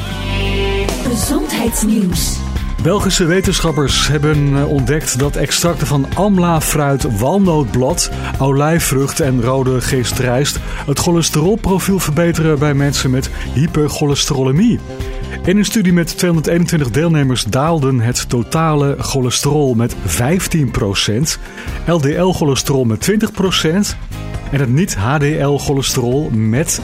Gezondheidsnieuws. 1.17 2.39
Belgische 2.83 3.25
wetenschappers 3.25 4.09
hebben 4.09 4.57
eh, 4.57 4.69
ontdekt 4.69 5.19
dat 5.19 5.37
extracten 5.37 5.87
van 5.87 6.07
amla, 6.15 6.61
fruit, 6.61 7.19
walnootblad, 7.19 8.11
olijfvrucht 8.39 9.21
en 9.21 9.43
rode 9.43 9.81
geestrijst 9.81 10.59
het 10.87 10.99
cholesterolprofiel 10.99 11.99
verbeteren 11.99 12.59
bij 12.59 12.75
mensen 12.75 13.11
met 13.11 13.31
hypercholesterolemie. 13.55 14.79
In 15.45 15.57
een 15.57 15.65
studie 15.65 15.93
met 15.93 16.19
221 16.19 16.91
deelnemers 16.91 17.45
daalden 17.45 18.01
het 18.01 18.29
totale 18.29 18.97
cholesterol 18.99 19.75
met 19.75 19.95
15%, 19.95 19.99
LDL-cholesterol 21.87 22.85
met 22.85 23.11
20% 23.11 23.15
en 24.51 24.61
het 24.61 24.73
niet-HDL-cholesterol 24.73 26.31
met 26.33 26.81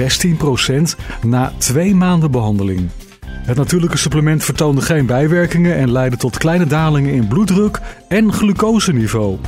16% 0.00 0.82
na 1.22 1.52
twee 1.58 1.94
maanden 1.94 2.30
behandeling. 2.30 2.90
Het 3.42 3.56
natuurlijke 3.56 3.96
supplement 3.96 4.44
vertoonde 4.44 4.80
geen 4.80 5.06
bijwerkingen 5.06 5.76
en 5.76 5.92
leidde 5.92 6.16
tot 6.16 6.38
kleine 6.38 6.66
dalingen 6.66 7.14
in 7.14 7.28
bloeddruk 7.28 7.80
en 8.08 8.32
glucoseniveau. 8.32 9.38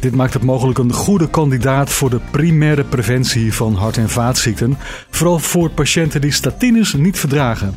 Dit 0.00 0.14
maakt 0.14 0.34
het 0.34 0.42
mogelijk 0.42 0.78
een 0.78 0.92
goede 0.92 1.30
kandidaat 1.30 1.90
voor 1.90 2.10
de 2.10 2.20
primaire 2.30 2.84
preventie 2.84 3.54
van 3.54 3.74
hart- 3.74 3.96
en 3.96 4.08
vaatziekten, 4.08 4.76
vooral 5.10 5.38
voor 5.38 5.70
patiënten 5.70 6.20
die 6.20 6.32
statines 6.32 6.94
niet 6.94 7.18
verdragen. 7.18 7.74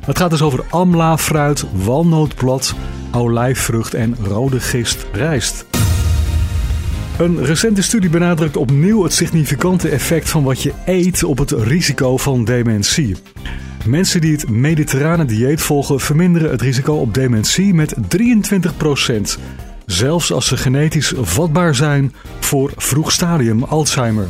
Het 0.00 0.18
gaat 0.18 0.30
dus 0.30 0.42
over 0.42 0.64
amla, 0.70 1.18
fruit, 1.18 1.64
walnootblad, 1.72 2.74
olijfvrucht 3.12 3.94
en 3.94 4.16
rode 4.22 4.60
gist 4.60 5.06
rijst. 5.12 5.64
Een 7.18 7.44
recente 7.44 7.82
studie 7.82 8.10
benadrukt 8.10 8.56
opnieuw 8.56 9.02
het 9.02 9.12
significante 9.12 9.88
effect 9.88 10.30
van 10.30 10.42
wat 10.42 10.62
je 10.62 10.72
eet 10.84 11.24
op 11.24 11.38
het 11.38 11.50
risico 11.50 12.16
van 12.16 12.44
dementie. 12.44 13.16
Mensen 13.86 14.20
die 14.20 14.32
het 14.32 14.48
mediterrane 14.48 15.24
dieet 15.24 15.60
volgen 15.60 16.00
verminderen 16.00 16.50
het 16.50 16.60
risico 16.60 16.94
op 16.94 17.14
dementie 17.14 17.74
met 17.74 17.94
23%. 18.16 19.40
Zelfs 19.86 20.32
als 20.32 20.46
ze 20.46 20.56
genetisch 20.56 21.12
vatbaar 21.16 21.74
zijn 21.74 22.12
voor 22.40 22.72
vroeg 22.76 23.12
stadium 23.12 23.62
Alzheimer. 23.64 24.28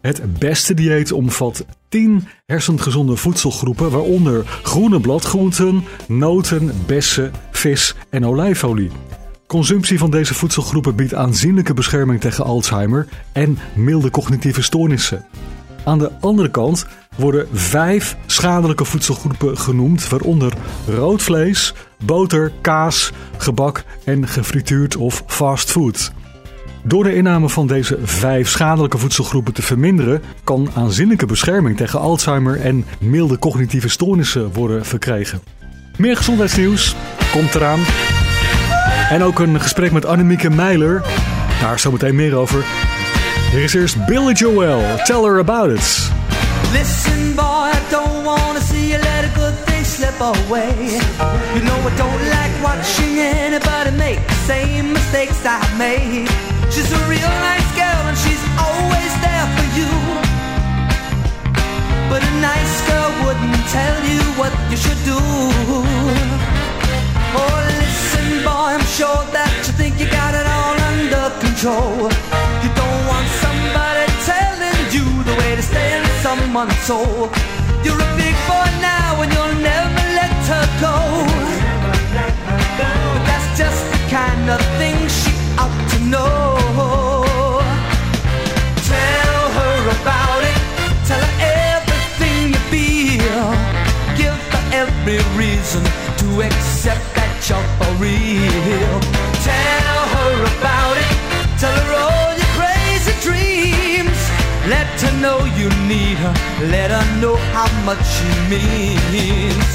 Het 0.00 0.38
beste 0.38 0.74
dieet 0.74 1.12
omvat 1.12 1.64
10 1.88 2.28
hersengezonde 2.46 3.16
voedselgroepen, 3.16 3.90
waaronder 3.90 4.60
groene 4.62 5.00
bladgroenten, 5.00 5.84
noten, 6.08 6.72
bessen, 6.86 7.32
vis 7.50 7.94
en 8.10 8.26
olijfolie. 8.26 8.90
Consumptie 9.46 9.98
van 9.98 10.10
deze 10.10 10.34
voedselgroepen 10.34 10.94
biedt 10.94 11.14
aanzienlijke 11.14 11.74
bescherming 11.74 12.20
tegen 12.20 12.44
Alzheimer 12.44 13.08
en 13.32 13.58
milde 13.74 14.10
cognitieve 14.10 14.62
stoornissen. 14.62 15.24
Aan 15.84 15.98
de 15.98 16.10
andere 16.20 16.50
kant 16.50 16.86
worden 17.16 17.48
vijf 17.52 18.16
schadelijke 18.26 18.84
voedselgroepen 18.84 19.58
genoemd, 19.58 20.08
waaronder 20.08 20.52
rood 20.86 21.22
vlees, 21.22 21.74
boter, 22.04 22.52
kaas, 22.60 23.12
gebak 23.36 23.84
en 24.04 24.28
gefrituurd 24.28 24.96
of 24.96 25.22
fastfood. 25.26 26.12
Door 26.84 27.04
de 27.04 27.14
inname 27.14 27.48
van 27.48 27.66
deze 27.66 27.98
vijf 28.02 28.48
schadelijke 28.48 28.98
voedselgroepen 28.98 29.52
te 29.52 29.62
verminderen, 29.62 30.22
kan 30.44 30.70
aanzienlijke 30.74 31.26
bescherming 31.26 31.76
tegen 31.76 32.00
Alzheimer 32.00 32.60
en 32.60 32.84
milde 33.00 33.38
cognitieve 33.38 33.88
stoornissen 33.88 34.52
worden 34.52 34.84
verkregen. 34.84 35.40
Meer 35.96 36.16
gezondheidsnieuws 36.16 36.96
komt 37.32 37.54
eraan. 37.54 37.80
En 39.10 39.22
ook 39.22 39.38
een 39.38 39.60
gesprek 39.60 39.92
met 39.92 40.06
Annemieke 40.06 40.50
Meiler. 40.50 41.02
Daar 41.60 41.78
zometeen 41.78 42.14
meer 42.14 42.34
over. 42.34 42.64
Hier 43.52 43.84
is 43.84 43.94
Billy 44.08 44.32
Joel. 44.32 44.80
Tell 45.04 45.26
her 45.26 45.38
about 45.38 45.68
it. 45.68 45.84
Listen, 46.72 47.36
boy, 47.36 47.68
I 47.68 47.80
don't 47.90 48.24
wanna 48.24 48.60
see 48.60 48.92
you 48.92 48.96
let 48.96 49.26
a 49.26 49.32
good 49.36 49.52
thing 49.68 49.84
slip 49.84 50.18
away. 50.18 50.72
You 51.54 51.60
know 51.60 51.76
I 51.84 51.92
don't 52.00 52.22
like 52.32 52.54
watching 52.64 53.20
anybody 53.20 53.90
make 53.90 54.26
the 54.26 54.40
same 54.48 54.94
mistakes 54.94 55.44
I 55.44 55.60
made. 55.76 56.32
She's 56.72 56.90
a 56.92 57.02
real 57.04 57.32
nice 57.44 57.68
girl 57.76 58.02
and 58.08 58.16
she's 58.24 58.42
always 58.56 59.12
there 59.20 59.46
for 59.56 59.68
you. 59.76 59.92
But 62.08 62.24
a 62.24 62.32
nice 62.40 62.76
girl 62.88 63.10
wouldn't 63.20 63.68
tell 63.68 63.98
you 64.08 64.22
what 64.40 64.52
you 64.72 64.78
should 64.80 65.02
do. 65.04 65.20
Oh, 67.36 67.56
listen, 67.84 68.44
boy, 68.48 68.80
I'm 68.80 68.86
sure 68.96 69.22
that 69.36 69.52
you 69.66 69.72
think 69.76 70.00
you 70.00 70.08
got 70.08 70.32
it 70.40 70.46
all 70.56 70.76
under 70.88 71.28
control. 71.44 72.08
You 72.64 72.70
don't 72.80 73.00
want 73.06 73.11
somebody 73.40 74.06
telling 74.26 74.80
you 74.94 75.06
the 75.24 75.34
way 75.40 75.56
to 75.56 75.62
stay 75.62 75.98
in 75.98 76.04
someone's 76.22 76.76
soul. 76.78 77.30
You're 77.84 77.98
a 77.98 78.10
big 78.16 78.36
boy 78.46 78.68
now 78.80 79.22
and 79.22 79.32
you'll 79.32 79.58
never 79.62 80.02
let 80.18 80.34
her 80.52 80.66
go. 80.80 80.96
But 82.78 83.20
that's 83.28 83.58
just 83.58 83.80
the 83.92 84.00
kind 84.10 84.50
of 84.50 84.60
thing 84.78 84.96
she 85.08 85.32
ought 85.58 85.78
to 85.92 85.98
know. 86.12 86.58
Tell 88.92 89.42
her 89.58 89.78
about 89.98 90.42
it. 90.52 90.60
Tell 91.08 91.20
her 91.20 91.34
everything 91.74 92.54
you 92.54 92.62
feel. 92.72 93.44
Give 94.16 94.38
her 94.54 94.64
every 94.82 95.20
reason 95.36 95.82
to 96.20 96.26
accept 96.42 97.04
that 97.16 97.32
you're 97.48 97.68
for 97.78 97.92
real. 98.02 98.94
Tell 99.42 100.00
her 100.16 100.34
about 100.54 100.96
it. 101.04 101.10
Tell 101.58 101.74
her 101.90 102.11
Let 104.68 104.86
her 105.00 105.20
know 105.20 105.44
you 105.58 105.68
need 105.88 106.18
her. 106.18 106.34
Let 106.70 106.92
her 106.92 107.20
know 107.20 107.34
how 107.50 107.66
much 107.84 107.98
she 108.06 108.30
means. 108.48 109.66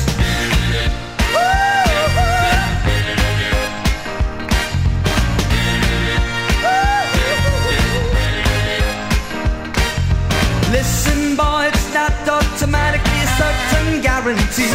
Listen, 10.72 11.36
boy, 11.36 11.68
it's 11.68 11.94
not 11.94 12.14
automatically 12.24 13.20
a 13.20 13.30
certain 13.36 14.02
guarantee. 14.02 14.72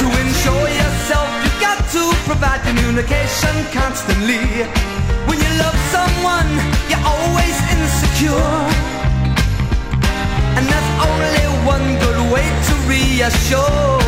To 0.00 0.06
ensure 0.22 0.68
yourself, 0.80 1.28
you've 1.44 1.60
got 1.60 1.78
to 1.94 2.02
provide 2.26 2.62
communication 2.66 3.54
constantly. 3.70 4.42
When 5.30 5.38
you 5.38 5.52
love 5.62 5.78
someone, 5.94 6.50
you're 6.90 7.06
always 7.06 7.56
insecure. 7.70 8.69
And 10.56 10.64
that's 10.72 10.90
only 11.08 11.46
one 11.66 11.86
good 12.04 12.20
way 12.32 12.46
to 12.68 12.74
reassure. 12.88 14.00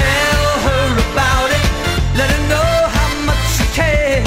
Tell 0.00 0.46
her 0.66 0.86
about 1.08 1.48
it, 1.56 1.64
let 2.18 2.28
her 2.30 2.44
know 2.52 2.72
how 2.96 3.08
much 3.28 3.46
you 3.58 3.66
care. 3.74 4.24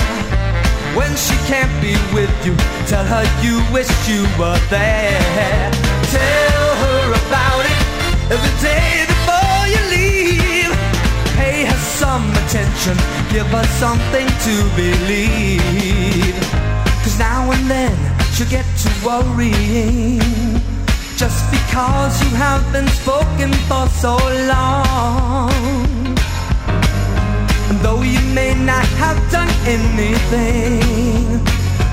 When 0.98 1.12
she 1.16 1.36
can't 1.50 1.74
be 1.82 1.96
with 2.14 2.34
you, 2.46 2.56
tell 2.88 3.06
her 3.06 3.24
you 3.42 3.56
wish 3.72 3.92
you 4.08 4.24
were 4.40 4.60
there. 4.70 5.72
Tell 6.12 6.68
her 6.84 7.02
about 7.24 7.64
it 7.72 7.80
every 8.34 8.56
day 8.62 9.06
before 9.14 9.64
you 9.74 9.82
leave. 9.96 10.74
Pay 11.38 11.66
her 11.66 11.82
some 12.02 12.30
attention, 12.42 12.96
give 13.32 13.48
her 13.48 13.68
something 13.84 14.28
to 14.46 14.56
believe. 14.76 16.36
Cause 17.04 17.18
now 17.20 17.52
and 17.52 17.70
then 17.70 18.13
she'll 18.34 18.50
get 18.50 18.66
to 18.84 18.90
worrying. 19.06 20.20
Just 21.16 21.46
because 21.52 22.14
you 22.24 22.36
have 22.36 22.64
been 22.74 22.88
spoken 22.88 23.54
for 23.70 23.88
so 24.04 24.18
long. 24.50 26.18
And 27.70 27.80
though 27.86 28.02
you 28.02 28.22
may 28.34 28.54
not 28.56 28.86
have 28.98 29.20
done 29.32 29.50
anything, 29.66 30.82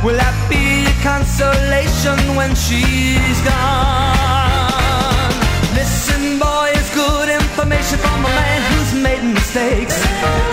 will 0.03 0.17
that 0.17 0.37
be 0.49 0.89
a 0.89 0.95
consolation 1.05 2.19
when 2.37 2.55
she's 2.57 3.39
gone? 3.45 5.31
Listen, 5.77 6.39
boy, 6.39 6.73
it's 6.73 6.93
good 6.95 7.29
information 7.29 7.99
from 7.99 8.25
a 8.25 8.33
man 8.33 8.61
who's 8.73 8.93
made 9.03 9.23
mistakes. 9.23 10.01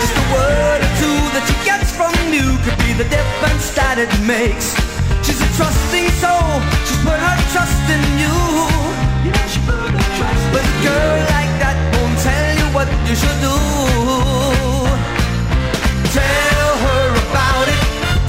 Just 0.00 0.16
a 0.16 0.26
word 0.36 0.80
or 0.84 0.92
two 1.00 1.20
that 1.32 1.44
she 1.48 1.56
gets 1.64 1.88
from 1.96 2.12
you 2.28 2.44
could 2.64 2.78
be 2.84 2.92
the 2.92 3.08
difference 3.08 3.70
that 3.72 3.96
it 3.98 4.12
makes. 4.28 4.87
She's 5.28 5.42
a 5.42 5.50
trusting 5.60 6.08
soul, 6.24 6.56
she's 6.88 6.96
put 7.04 7.20
her 7.20 7.36
trust 7.52 7.84
in 7.92 8.00
you. 8.16 8.32
You 9.28 9.32
she 9.52 9.60
put 9.68 9.76
her 9.76 10.08
trust 10.16 10.44
But 10.54 10.64
a 10.64 10.74
girl 10.80 11.16
like 11.36 11.52
that 11.60 11.76
won't 11.92 12.16
tell 12.24 12.48
you 12.56 12.66
what 12.72 12.88
you 13.04 13.12
should 13.12 13.40
do. 13.44 13.56
Tell 16.16 16.70
her 16.80 17.06
about 17.28 17.66
it. 17.68 17.82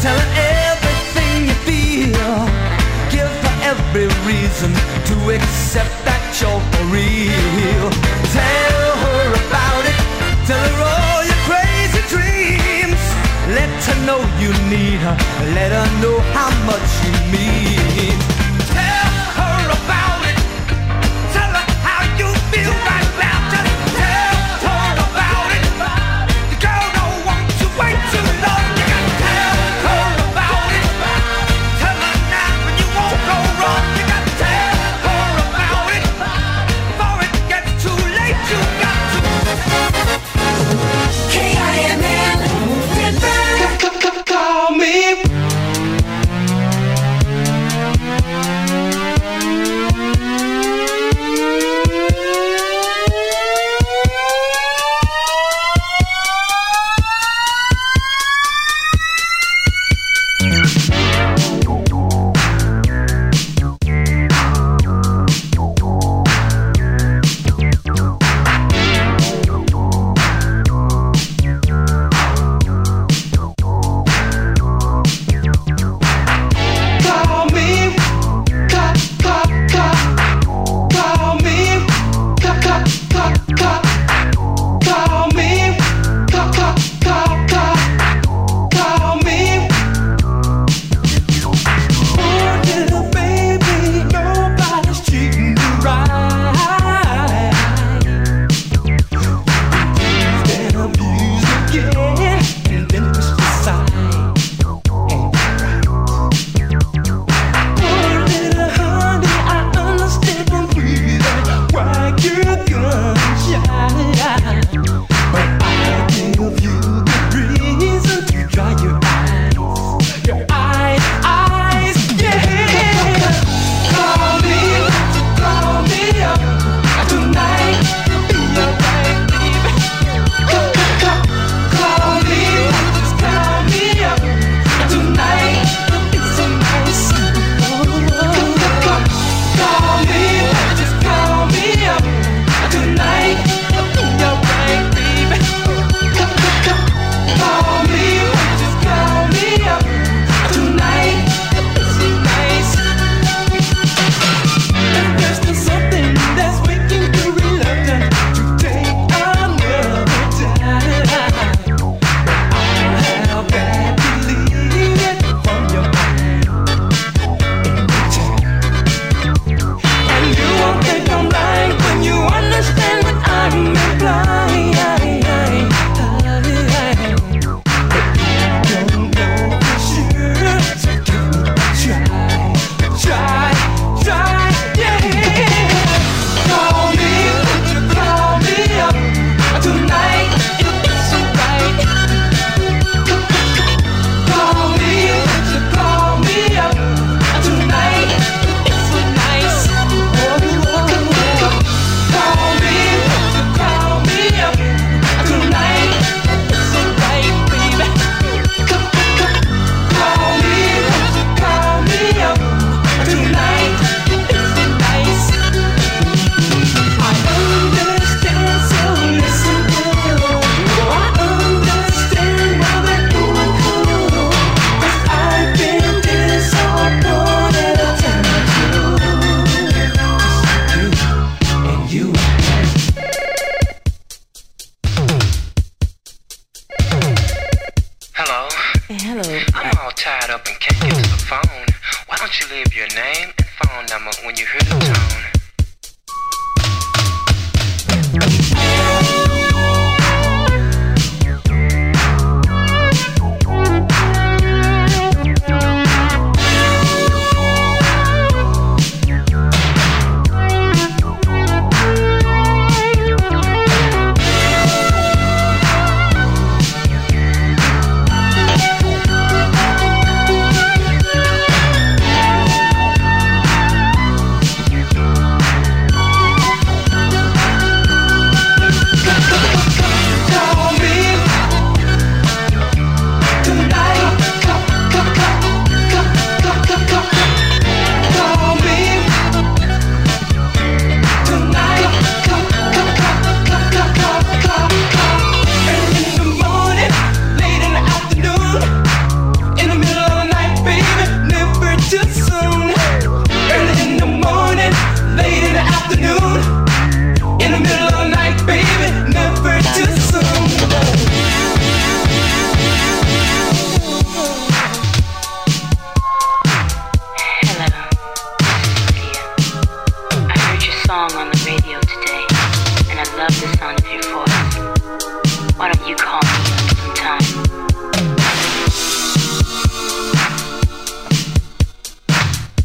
Tell 0.04 0.18
her 0.20 0.32
everything 0.68 1.48
you 1.48 1.56
feel. 1.64 2.36
Give 3.16 3.32
her 3.32 3.56
every 3.72 4.12
reason 4.28 4.76
to 5.08 5.16
accept 5.40 5.96
that 6.04 6.20
you're 6.36 6.64
for 6.76 6.84
real. 6.92 7.88
Tell 8.36 8.88
her 9.08 9.24
about 9.40 9.84
it. 9.88 10.00
Tell 10.52 10.68
her 10.84 10.89
her. 14.78 15.18
Let 15.56 15.72
her 15.72 16.02
know 16.02 16.20
how 16.34 16.50
much 16.66 17.06
you 17.06 17.32
mean. 17.32 18.39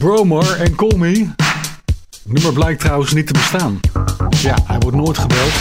Bromar 0.05 0.57
en 0.57 0.75
Call 0.75 0.97
Me. 0.97 1.29
Het 1.37 2.21
nummer 2.25 2.53
blijkt 2.53 2.81
trouwens 2.81 3.13
niet 3.13 3.27
te 3.27 3.33
bestaan. 3.33 3.81
Ja, 4.43 4.57
hij 4.65 4.79
wordt 4.79 4.97
nooit 4.97 5.19
gebeld. 5.19 5.53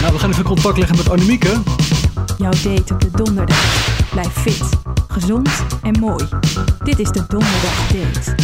nou, 0.00 0.12
we 0.12 0.18
gaan 0.18 0.30
even 0.30 0.44
contact 0.44 0.78
leggen 0.78 0.96
met 0.96 1.10
Annemieke. 1.10 1.62
Jouw 2.38 2.50
date 2.50 2.94
op 2.94 3.00
de 3.00 3.10
donderdag. 3.10 4.10
Blijf 4.10 4.32
fit, 4.32 4.62
gezond 5.08 5.48
en 5.82 5.98
mooi. 6.00 6.24
Dit 6.84 6.98
is 6.98 7.10
de 7.10 7.24
Donderdag 7.28 7.88
Date. 7.88 8.34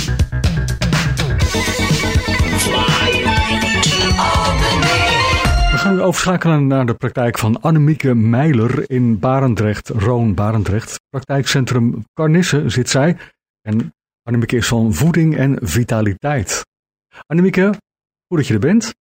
We 5.71 5.79
gaan 5.85 5.95
nu 5.95 6.03
overschakelen 6.03 6.67
naar 6.67 6.87
de 6.87 6.95
praktijk 6.95 7.39
van 7.39 7.61
Annemieke 7.61 8.15
Meiler 8.15 8.91
in 8.91 9.19
Barendrecht, 9.19 9.89
Roon 9.89 10.35
Barendrecht. 10.35 10.99
Praktijkcentrum 11.23 12.05
Carnisse 12.15 12.69
zit 12.69 12.89
zij. 12.91 13.17
En 13.61 13.95
Annemieke 14.23 14.57
is 14.57 14.67
van 14.69 14.95
voeding 14.95 15.37
en 15.37 15.59
vitaliteit. 15.63 16.67
Annemieke, 17.27 17.65
goed 18.29 18.39
dat 18.39 18.47
je 18.47 18.55
er 18.55 18.61
bent. 18.61 18.95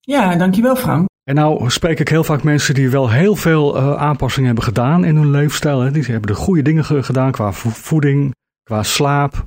Ja, 0.00 0.36
dankjewel 0.36 0.76
Frank. 0.76 1.08
En 1.24 1.34
nou 1.34 1.70
spreek 1.70 2.00
ik 2.00 2.08
heel 2.08 2.24
vaak 2.24 2.42
mensen 2.42 2.74
die 2.74 2.90
wel 2.90 3.10
heel 3.10 3.36
veel 3.36 3.76
eh, 3.76 3.94
aanpassingen 3.96 4.46
hebben 4.46 4.64
gedaan 4.64 5.04
in 5.04 5.16
hun 5.16 5.30
leefstijl. 5.30 5.80
Hè. 5.80 5.90
Die 5.90 6.02
hebben 6.04 6.26
de 6.26 6.34
goede 6.34 6.62
dingen 6.62 6.84
ge- 6.84 7.02
gedaan 7.02 7.32
qua 7.32 7.52
vo- 7.52 7.68
voeding, 7.70 8.34
qua 8.62 8.82
slaap, 8.82 9.44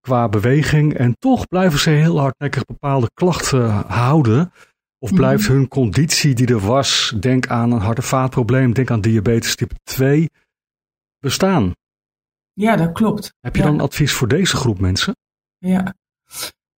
qua 0.00 0.28
beweging. 0.28 0.94
En 0.94 1.14
toch 1.18 1.46
blijven 1.46 1.78
ze 1.78 1.90
heel 1.90 2.20
hardnekkig 2.20 2.64
bepaalde 2.64 3.10
klachten 3.14 3.70
houden. 3.86 4.52
Of 4.98 5.10
Mhm. 5.10 5.18
blijft 5.20 5.46
hun 5.46 5.68
conditie 5.68 6.34
die 6.34 6.46
er 6.46 6.60
was, 6.60 7.14
denk 7.20 7.46
aan 7.46 7.72
een 7.72 7.80
hart- 7.80 7.96
en 7.98 8.02
vaatprobleem, 8.04 8.72
denk 8.72 8.90
aan 8.90 9.00
diabetes 9.00 9.54
type 9.56 9.74
2, 9.82 10.28
bestaan. 11.22 11.72
Ja, 12.52 12.76
dat 12.76 12.92
klopt. 12.92 13.32
Heb 13.40 13.56
je 13.56 13.62
Ja. 13.62 13.68
dan 13.68 13.80
advies 13.80 14.12
voor 14.12 14.28
deze 14.28 14.56
groep 14.56 14.80
mensen? 14.80 15.16
Ja, 15.58 15.94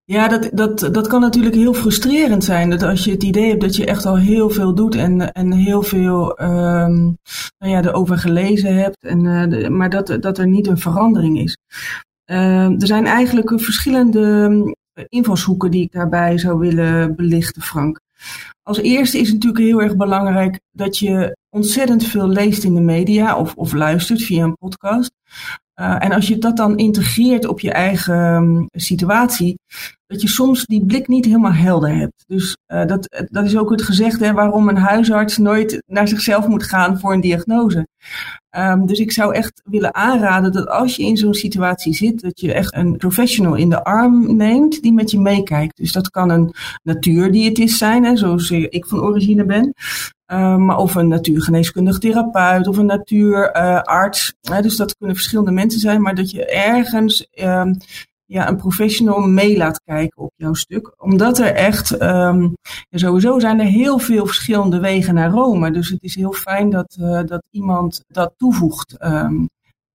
ja 0.03 0.27
dat, 0.27 0.49
dat, 0.53 0.93
dat 0.93 1.07
kan 1.07 1.21
natuurlijk 1.21 1.55
heel 1.55 1.73
frustrerend 1.73 2.43
zijn. 2.43 2.69
Dat 2.69 2.83
als 2.83 3.03
je 3.03 3.11
het 3.11 3.23
idee 3.23 3.49
hebt 3.49 3.61
dat 3.61 3.75
je 3.75 3.85
echt 3.85 4.05
al 4.05 4.17
heel 4.17 4.49
veel 4.49 4.75
doet 4.75 4.95
en, 4.95 5.31
en 5.31 5.51
heel 5.51 5.81
veel 5.81 6.37
ehm, 6.37 7.03
nou 7.57 7.71
ja, 7.71 7.83
erover 7.83 8.17
gelezen 8.17 8.75
hebt, 8.75 9.03
en, 9.03 9.25
eh, 9.25 9.49
de- 9.49 9.69
maar 9.69 9.89
dat, 9.89 10.17
dat 10.19 10.37
er 10.37 10.47
niet 10.47 10.67
een 10.67 10.77
verandering 10.77 11.39
is. 11.39 11.57
Ehm, 12.25 12.71
er 12.79 12.87
zijn 12.87 13.05
eigenlijk 13.05 13.61
verschillende 13.61 14.49
eh, 14.93 15.03
invalshoeken 15.09 15.71
die 15.71 15.83
ik 15.83 15.91
daarbij 15.91 16.37
zou 16.37 16.59
willen 16.59 17.15
belichten, 17.15 17.61
Frank. 17.61 17.99
Als 18.63 18.77
eerste 18.77 19.17
is 19.19 19.25
het 19.29 19.33
natuurlijk 19.35 19.63
heel 19.63 19.81
erg 19.81 19.95
belangrijk 19.95 20.59
dat 20.71 20.97
je 20.97 21.37
ontzettend 21.55 22.03
veel 22.03 22.27
leest 22.27 22.63
in 22.63 22.73
de 22.73 22.81
media 22.81 23.37
of, 23.37 23.53
of 23.55 23.73
luistert 23.73 24.21
via 24.21 24.43
een 24.43 24.57
podcast. 24.57 25.11
Uh, 25.79 25.95
en 25.99 26.11
als 26.11 26.27
je 26.27 26.37
dat 26.37 26.57
dan 26.57 26.77
integreert 26.77 27.47
op 27.47 27.59
je 27.59 27.71
eigen 27.71 28.33
um, 28.33 28.67
situatie, 28.71 29.59
dat 30.07 30.21
je 30.21 30.27
soms 30.27 30.65
die 30.65 30.85
blik 30.85 31.07
niet 31.07 31.25
helemaal 31.25 31.53
helder 31.53 31.95
hebt. 31.95 32.23
Dus 32.27 32.57
uh, 32.67 32.85
dat, 32.85 33.25
dat 33.29 33.45
is 33.45 33.57
ook 33.57 33.69
het 33.69 33.81
gezegde 33.81 34.33
waarom 34.33 34.69
een 34.69 34.77
huisarts 34.77 35.37
nooit 35.37 35.83
naar 35.87 36.07
zichzelf 36.07 36.47
moet 36.47 36.63
gaan 36.63 36.99
voor 36.99 37.13
een 37.13 37.21
diagnose. 37.21 37.87
Um, 38.57 38.85
dus 38.85 38.99
ik 38.99 39.11
zou 39.11 39.33
echt 39.33 39.61
willen 39.63 39.95
aanraden 39.95 40.51
dat 40.51 40.67
als 40.67 40.95
je 40.95 41.03
in 41.03 41.17
zo'n 41.17 41.33
situatie 41.33 41.93
zit, 41.93 42.21
dat 42.21 42.39
je 42.39 42.53
echt 42.53 42.75
een 42.75 42.97
professional 42.97 43.55
in 43.55 43.69
de 43.69 43.83
arm 43.83 44.35
neemt 44.35 44.81
die 44.81 44.93
met 44.93 45.11
je 45.11 45.19
meekijkt. 45.19 45.77
Dus 45.77 45.91
dat 45.91 46.09
kan 46.09 46.29
een 46.29 46.53
natuurdiëtist 46.83 47.77
zijn, 47.77 48.03
hè, 48.03 48.17
zoals 48.17 48.51
ik 48.51 48.85
van 48.85 48.99
origine 49.01 49.45
ben. 49.45 49.73
Maar 50.65 50.77
of 50.77 50.95
een 50.95 51.07
natuurgeneeskundig 51.07 51.97
therapeut 51.97 52.67
of 52.67 52.77
een 52.77 52.85
natuurarts. 52.85 54.33
Dus 54.61 54.75
dat 54.75 54.95
kunnen 54.97 55.15
verschillende 55.15 55.51
mensen 55.51 55.64
zijn, 55.71 56.01
maar 56.01 56.15
dat 56.15 56.31
je 56.31 56.45
ergens 56.45 57.27
uh, 57.33 57.71
ja, 58.25 58.49
een 58.49 58.57
professional 58.57 59.19
mee 59.19 59.57
laat 59.57 59.81
kijken 59.83 60.21
op 60.21 60.33
jouw 60.35 60.53
stuk. 60.53 60.93
Omdat 60.97 61.39
er 61.39 61.53
echt, 61.53 62.01
um, 62.01 62.53
ja, 62.89 62.97
sowieso 62.97 63.39
zijn 63.39 63.59
er 63.59 63.65
heel 63.65 63.99
veel 63.99 64.25
verschillende 64.25 64.79
wegen 64.79 65.13
naar 65.13 65.31
Rome. 65.31 65.71
Dus 65.71 65.89
het 65.89 66.03
is 66.03 66.15
heel 66.15 66.33
fijn 66.33 66.69
dat, 66.69 66.97
uh, 66.99 67.21
dat 67.25 67.43
iemand 67.49 68.03
dat 68.07 68.33
toevoegt. 68.37 68.95
Um, 69.03 69.49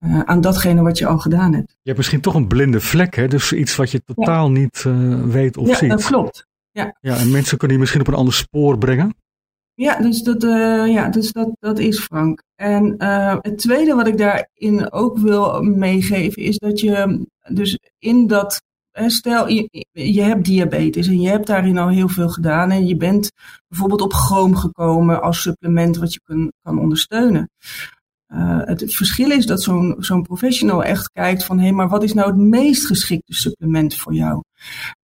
uh, 0.05 0.19
aan 0.19 0.41
datgene 0.41 0.81
wat 0.81 0.97
je 0.97 1.05
al 1.05 1.17
gedaan 1.17 1.53
hebt. 1.53 1.69
Je 1.69 1.77
hebt 1.83 1.97
misschien 1.97 2.21
toch 2.21 2.33
een 2.33 2.47
blinde 2.47 2.79
vlek, 2.79 3.15
hè? 3.15 3.27
dus 3.27 3.53
iets 3.53 3.75
wat 3.75 3.91
je 3.91 4.03
totaal 4.03 4.45
ja. 4.45 4.51
niet 4.51 4.83
uh, 4.87 5.23
weet 5.23 5.57
of 5.57 5.67
ja, 5.67 5.75
ziet. 5.75 5.89
Ja, 5.89 5.95
dat 5.95 6.05
klopt. 6.05 6.45
Ja. 6.71 6.95
ja, 7.01 7.15
en 7.17 7.31
mensen 7.31 7.57
kunnen 7.57 7.75
je 7.75 7.81
misschien 7.81 8.01
op 8.01 8.07
een 8.07 8.19
ander 8.19 8.33
spoor 8.33 8.77
brengen. 8.77 9.15
Ja, 9.81 9.99
dus 9.99 10.23
dat, 10.23 10.43
uh, 10.43 10.87
ja, 10.87 11.09
dus 11.09 11.31
dat, 11.31 11.49
dat 11.59 11.79
is 11.79 11.99
Frank. 11.99 12.43
En 12.55 12.95
uh, 12.97 13.37
het 13.41 13.57
tweede 13.57 13.95
wat 13.95 14.07
ik 14.07 14.17
daarin 14.17 14.91
ook 14.91 15.17
wil 15.17 15.61
meegeven 15.61 16.41
is 16.41 16.57
dat 16.57 16.79
je 16.79 17.25
dus 17.53 17.79
in 17.99 18.27
dat, 18.27 18.61
stel 18.91 19.47
je, 19.47 19.85
je 19.91 20.21
hebt 20.21 20.45
diabetes 20.45 21.07
en 21.07 21.21
je 21.21 21.29
hebt 21.29 21.47
daarin 21.47 21.77
al 21.77 21.89
heel 21.89 22.07
veel 22.07 22.29
gedaan 22.29 22.71
en 22.71 22.87
je 22.87 22.95
bent 22.95 23.31
bijvoorbeeld 23.67 24.01
op 24.01 24.13
chroom 24.13 24.55
gekomen 24.55 25.21
als 25.21 25.41
supplement 25.41 25.97
wat 25.97 26.13
je 26.13 26.19
kan, 26.23 26.51
kan 26.61 26.79
ondersteunen. 26.79 27.49
Uh, 28.33 28.59
het, 28.63 28.93
verschil 28.93 29.31
is 29.31 29.45
dat 29.45 29.61
zo'n 29.61 29.95
zo'n 29.99 30.21
professional 30.21 30.83
echt 30.83 31.11
kijkt 31.11 31.45
van 31.45 31.57
hé, 31.57 31.63
hey, 31.63 31.71
maar 31.71 31.89
wat 31.89 32.03
is 32.03 32.13
nou 32.13 32.27
het 32.27 32.37
meest 32.39 32.85
geschikte 32.85 33.33
supplement 33.33 33.95
voor 33.95 34.13
jou? 34.13 34.43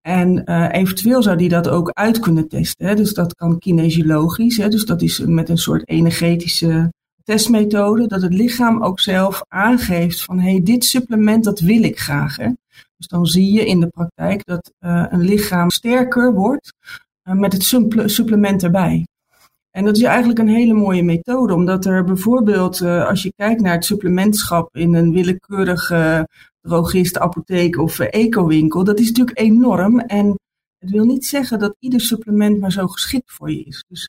En 0.00 0.42
uh, 0.44 0.68
eventueel 0.70 1.22
zou 1.22 1.36
die 1.36 1.48
dat 1.48 1.68
ook 1.68 1.90
uit 1.92 2.18
kunnen 2.18 2.48
testen. 2.48 2.86
Hè? 2.86 2.94
Dus 2.94 3.14
dat 3.14 3.34
kan 3.34 3.58
kinesiologisch, 3.58 4.56
hè? 4.56 4.68
dus 4.68 4.84
dat 4.84 5.02
is 5.02 5.18
met 5.18 5.48
een 5.48 5.58
soort 5.58 5.88
energetische 5.88 6.92
testmethode, 7.24 8.06
dat 8.06 8.22
het 8.22 8.34
lichaam 8.34 8.82
ook 8.82 9.00
zelf 9.00 9.42
aangeeft 9.48 10.24
van 10.24 10.38
hé, 10.38 10.50
hey, 10.50 10.62
dit 10.62 10.84
supplement 10.84 11.44
dat 11.44 11.60
wil 11.60 11.82
ik 11.82 11.98
graag. 11.98 12.36
Dus 12.96 13.06
dan 13.06 13.26
zie 13.26 13.52
je 13.52 13.66
in 13.66 13.80
de 13.80 13.88
praktijk 13.88 14.44
dat 14.44 14.72
uh, 14.80 15.04
een 15.08 15.22
lichaam 15.22 15.70
sterker 15.70 16.34
wordt 16.34 16.72
met 17.22 17.52
het 17.52 17.62
supplement 18.10 18.62
erbij. 18.62 19.06
En 19.78 19.84
dat 19.84 19.96
is 19.96 20.02
eigenlijk 20.02 20.38
een 20.38 20.48
hele 20.48 20.74
mooie 20.74 21.02
methode, 21.02 21.54
omdat 21.54 21.84
er 21.84 22.04
bijvoorbeeld, 22.04 22.80
uh, 22.80 23.08
als 23.08 23.22
je 23.22 23.32
kijkt 23.36 23.60
naar 23.60 23.74
het 23.74 23.84
supplementschap 23.84 24.76
in 24.76 24.94
een 24.94 25.12
willekeurige 25.12 26.28
drogist, 26.60 27.18
apotheek 27.18 27.78
of 27.78 27.98
uh, 27.98 28.06
ecowinkel, 28.10 28.84
dat 28.84 28.98
is 28.98 29.06
natuurlijk 29.06 29.38
enorm. 29.38 30.00
En 30.00 30.38
het 30.78 30.90
wil 30.90 31.04
niet 31.04 31.26
zeggen 31.26 31.58
dat 31.58 31.76
ieder 31.78 32.00
supplement 32.00 32.60
maar 32.60 32.72
zo 32.72 32.86
geschikt 32.86 33.32
voor 33.32 33.50
je 33.50 33.62
is. 33.62 33.84
Dus 33.88 34.08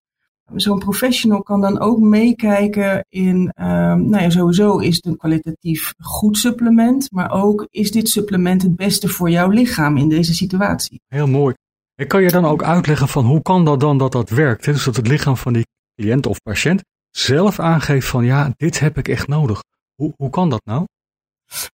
zo'n 0.56 0.80
professional 0.80 1.44
kan 1.44 1.62
dan 1.62 1.80
ook 1.80 2.00
meekijken 2.00 3.06
in, 3.10 3.52
ehm, 3.56 4.10
nou 4.10 4.24
ja, 4.24 4.30
sowieso 4.30 4.78
is 4.78 4.96
het 4.96 5.06
een 5.06 5.18
kwalitatief 5.18 5.94
goed 5.98 6.38
supplement, 6.38 7.12
maar 7.12 7.32
ook 7.32 7.68
is 7.70 7.92
dit 7.92 8.10
supplement 8.10 8.62
het 8.62 8.76
beste 8.76 9.08
voor 9.08 9.30
jouw 9.30 9.50
lichaam 9.50 9.98
in 9.98 10.10
deze 10.10 10.34
situatie. 10.34 11.02
Heel 11.08 11.28
mooi. 11.28 11.56
En 12.00 12.08
kan 12.08 12.22
je 12.22 12.30
dan 12.30 12.46
ook 12.46 12.64
uitleggen 12.64 13.08
van 13.08 13.26
hoe 13.26 13.42
kan 13.42 13.66
dat 13.66 13.80
dan 13.80 13.98
dat 13.98 14.12
dat 14.12 14.30
werkt? 14.30 14.66
Dus 14.66 14.84
dat 14.84 14.96
het 14.96 15.08
lichaam 15.08 15.38
van 15.38 15.54
die 15.54 15.68
cliënt 15.96 16.26
of 16.26 16.42
patiënt 16.42 16.84
zelf 17.10 17.60
aangeeft 17.60 18.08
van 18.08 18.26
ja, 18.26 18.54
dit 18.58 18.80
heb 18.80 18.98
ik 18.98 19.08
echt 19.08 19.28
nodig. 19.28 19.64
Hoe, 19.96 20.14
hoe 20.18 20.30
kan 20.30 20.50
dat 20.50 20.62
nou? 20.66 20.86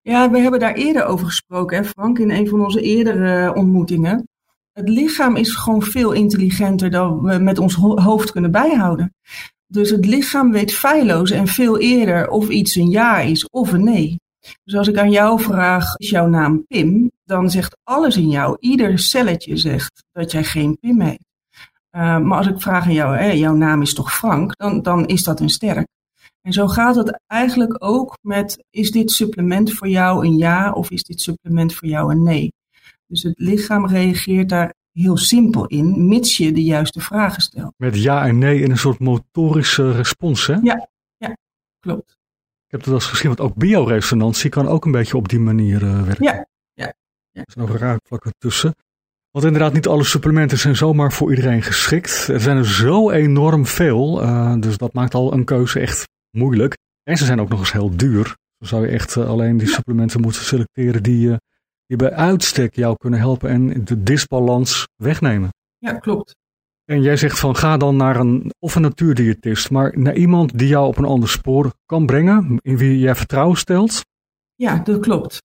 Ja, 0.01 0.31
we 0.31 0.39
hebben 0.39 0.59
daar 0.59 0.73
eerder 0.73 1.05
over 1.05 1.25
gesproken, 1.25 1.85
Frank, 1.85 2.19
in 2.19 2.31
een 2.31 2.47
van 2.47 2.63
onze 2.63 2.81
eerdere 2.81 3.53
ontmoetingen. 3.55 4.27
Het 4.71 4.89
lichaam 4.89 5.35
is 5.35 5.55
gewoon 5.55 5.81
veel 5.83 6.11
intelligenter 6.11 6.89
dan 6.89 7.21
we 7.21 7.37
met 7.37 7.59
ons 7.59 7.75
ho- 7.75 8.01
hoofd 8.01 8.31
kunnen 8.31 8.51
bijhouden. 8.51 9.13
Dus 9.67 9.89
het 9.89 10.05
lichaam 10.05 10.51
weet 10.51 10.73
feilloos 10.73 11.31
en 11.31 11.47
veel 11.47 11.79
eerder 11.79 12.29
of 12.29 12.49
iets 12.49 12.75
een 12.75 12.89
ja 12.89 13.19
is 13.19 13.49
of 13.49 13.71
een 13.71 13.83
nee. 13.83 14.19
Dus 14.63 14.75
als 14.75 14.87
ik 14.87 14.97
aan 14.97 15.11
jou 15.11 15.41
vraag, 15.41 15.95
is 15.95 16.09
jouw 16.09 16.27
naam 16.27 16.65
Pim? 16.67 17.11
Dan 17.25 17.49
zegt 17.49 17.77
alles 17.83 18.17
in 18.17 18.29
jou, 18.29 18.57
ieder 18.59 18.99
celletje 18.99 19.57
zegt 19.57 20.03
dat 20.11 20.31
jij 20.31 20.43
geen 20.43 20.77
Pim 20.79 21.01
heet. 21.01 21.25
Uh, 21.91 22.19
maar 22.19 22.37
als 22.37 22.47
ik 22.47 22.61
vraag 22.61 22.85
aan 22.85 22.93
jou, 22.93 23.17
hè, 23.17 23.31
jouw 23.31 23.55
naam 23.55 23.81
is 23.81 23.93
toch 23.93 24.13
Frank? 24.13 24.57
Dan, 24.57 24.81
dan 24.81 25.05
is 25.05 25.23
dat 25.23 25.39
een 25.39 25.49
sterk. 25.49 25.87
En 26.41 26.53
zo 26.53 26.67
gaat 26.67 26.95
het 26.95 27.21
eigenlijk 27.27 27.75
ook 27.83 28.17
met, 28.21 28.63
is 28.69 28.91
dit 28.91 29.11
supplement 29.11 29.73
voor 29.73 29.87
jou 29.87 30.25
een 30.25 30.37
ja 30.37 30.71
of 30.71 30.91
is 30.91 31.03
dit 31.03 31.21
supplement 31.21 31.73
voor 31.73 31.87
jou 31.87 32.11
een 32.11 32.23
nee? 32.23 32.53
Dus 33.07 33.23
het 33.23 33.39
lichaam 33.39 33.87
reageert 33.87 34.49
daar 34.49 34.73
heel 34.91 35.17
simpel 35.17 35.65
in, 35.65 36.07
mits 36.07 36.37
je 36.37 36.51
de 36.51 36.63
juiste 36.63 36.99
vragen 36.99 37.41
stelt. 37.41 37.73
Met 37.77 38.01
ja 38.01 38.27
en 38.27 38.37
nee 38.37 38.61
in 38.61 38.71
een 38.71 38.77
soort 38.77 38.99
motorische 38.99 39.91
respons, 39.91 40.47
hè? 40.47 40.53
Ja, 40.53 40.89
ja 41.17 41.37
klopt. 41.79 42.09
Ik 42.65 42.71
heb 42.71 42.79
het 42.79 42.89
wel 42.89 42.95
eens 42.95 43.05
gezien, 43.05 43.27
want 43.27 43.39
ook 43.39 43.55
bioresonantie 43.55 44.49
kan 44.49 44.67
ook 44.67 44.85
een 44.85 44.91
beetje 44.91 45.17
op 45.17 45.29
die 45.29 45.39
manier 45.39 45.83
uh, 45.83 46.03
werken. 46.03 46.23
Ja, 46.23 46.45
ja. 47.35 47.41
ja. 47.41 47.41
Er 47.41 47.51
zijn 47.51 47.69
ook 47.69 47.77
raakvlakken 47.77 48.33
tussen. 48.37 48.75
Want 49.31 49.45
inderdaad, 49.45 49.73
niet 49.73 49.87
alle 49.87 50.03
supplementen 50.03 50.57
zijn 50.57 50.75
zomaar 50.75 51.11
voor 51.11 51.29
iedereen 51.29 51.61
geschikt. 51.61 52.27
Er 52.27 52.41
zijn 52.41 52.57
er 52.57 52.67
zo 52.67 53.11
enorm 53.11 53.65
veel, 53.65 54.23
uh, 54.23 54.55
dus 54.59 54.77
dat 54.77 54.93
maakt 54.93 55.13
al 55.13 55.33
een 55.33 55.43
keuze 55.45 55.79
echt 55.79 56.07
moeilijk. 56.31 56.77
En 57.03 57.17
ze 57.17 57.25
zijn 57.25 57.41
ook 57.41 57.49
nog 57.49 57.59
eens 57.59 57.71
heel 57.71 57.95
duur. 57.95 58.23
Dan 58.57 58.67
zou 58.67 58.85
je 58.85 58.91
echt 58.91 59.15
uh, 59.15 59.27
alleen 59.27 59.57
die 59.57 59.67
supplementen 59.67 60.21
moeten 60.21 60.41
selecteren 60.41 61.03
die, 61.03 61.27
uh, 61.27 61.35
die 61.85 61.97
bij 61.97 62.11
uitstek 62.11 62.75
jou 62.75 62.95
kunnen 62.97 63.19
helpen 63.19 63.49
en 63.49 63.85
de 63.85 64.03
disbalans 64.03 64.87
wegnemen. 64.95 65.49
Ja, 65.77 65.93
klopt. 65.93 66.35
En 66.85 67.01
jij 67.01 67.17
zegt 67.17 67.39
van 67.39 67.55
ga 67.55 67.77
dan 67.77 67.95
naar 67.95 68.15
een 68.15 68.51
of 68.59 68.75
een 68.75 68.81
natuurdiëtist, 68.81 69.69
maar 69.69 69.99
naar 69.99 70.15
iemand 70.15 70.57
die 70.57 70.67
jou 70.67 70.87
op 70.87 70.97
een 70.97 71.05
ander 71.05 71.29
spoor 71.29 71.73
kan 71.85 72.05
brengen, 72.05 72.57
in 72.61 72.77
wie 72.77 72.99
jij 72.99 73.15
vertrouwen 73.15 73.57
stelt. 73.57 74.01
Ja, 74.55 74.77
dat 74.77 74.99
klopt. 74.99 75.41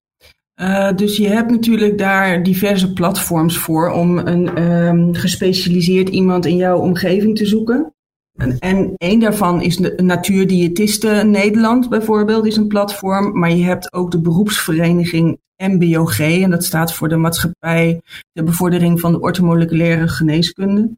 Uh, 0.55 0.91
dus 0.95 1.17
je 1.17 1.27
hebt 1.27 1.51
natuurlijk 1.51 1.97
daar 1.97 2.43
diverse 2.43 2.93
platforms 2.93 3.57
voor 3.57 3.91
om 3.91 4.17
een 4.17 4.61
um, 4.63 5.13
gespecialiseerd 5.13 6.09
iemand 6.09 6.45
in 6.45 6.55
jouw 6.55 6.79
omgeving 6.79 7.37
te 7.37 7.45
zoeken. 7.45 7.93
En, 8.37 8.57
en 8.59 8.93
een 8.97 9.19
daarvan 9.19 9.61
is 9.61 9.77
de 9.77 9.93
Natuurdiëtisten 10.03 11.31
Nederland 11.31 11.89
bijvoorbeeld, 11.89 12.45
is 12.45 12.57
een 12.57 12.67
platform. 12.67 13.39
Maar 13.39 13.51
je 13.51 13.63
hebt 13.63 13.93
ook 13.93 14.11
de 14.11 14.19
beroepsvereniging 14.19 15.39
MBOG, 15.57 16.19
en 16.19 16.49
dat 16.49 16.63
staat 16.63 16.93
voor 16.93 17.09
de 17.09 17.15
Maatschappij 17.15 18.01
ter 18.33 18.43
Bevordering 18.43 18.99
van 18.99 19.11
de 19.11 19.19
Ortomoleculaire 19.19 20.07
Geneeskunde. 20.07 20.89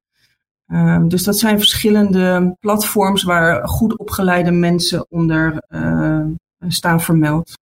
Uh, 0.68 1.04
dus 1.08 1.24
dat 1.24 1.38
zijn 1.38 1.58
verschillende 1.58 2.56
platforms 2.60 3.24
waar 3.24 3.68
goed 3.68 3.98
opgeleide 3.98 4.52
mensen 4.52 5.06
onder 5.10 5.64
uh, 5.70 6.26
staan 6.68 7.02
vermeld. 7.02 7.62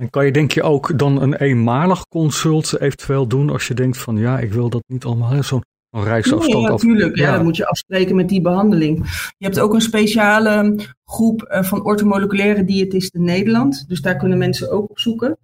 En 0.00 0.10
kan 0.10 0.24
je 0.24 0.32
denk 0.32 0.52
je 0.52 0.62
ook 0.62 0.98
dan 0.98 1.22
een 1.22 1.34
eenmalig 1.34 2.08
consult 2.08 2.80
eventueel 2.80 3.26
doen 3.26 3.50
als 3.50 3.68
je 3.68 3.74
denkt 3.74 3.98
van 3.98 4.16
ja, 4.16 4.38
ik 4.38 4.52
wil 4.52 4.68
dat 4.68 4.82
niet 4.86 5.04
allemaal 5.04 5.42
zo'n 5.42 5.64
reisafstand 5.90 6.62
nee, 6.62 6.70
natuurlijk. 6.70 7.16
Ja, 7.16 7.26
ja, 7.26 7.34
dat 7.34 7.42
moet 7.42 7.56
je 7.56 7.66
afspreken 7.66 8.16
met 8.16 8.28
die 8.28 8.40
behandeling. 8.40 8.96
Je 9.38 9.44
hebt 9.44 9.60
ook 9.60 9.74
een 9.74 9.80
speciale 9.80 10.76
groep 11.04 11.48
uh, 11.50 11.62
van 11.62 11.84
ortomoleculaire 11.84 12.64
diëtisten 12.64 13.24
Nederland. 13.24 13.84
Dus 13.88 14.00
daar 14.00 14.16
kunnen 14.16 14.38
mensen 14.38 14.70
ook 14.70 14.90
op 14.90 14.98
zoeken. 14.98 15.38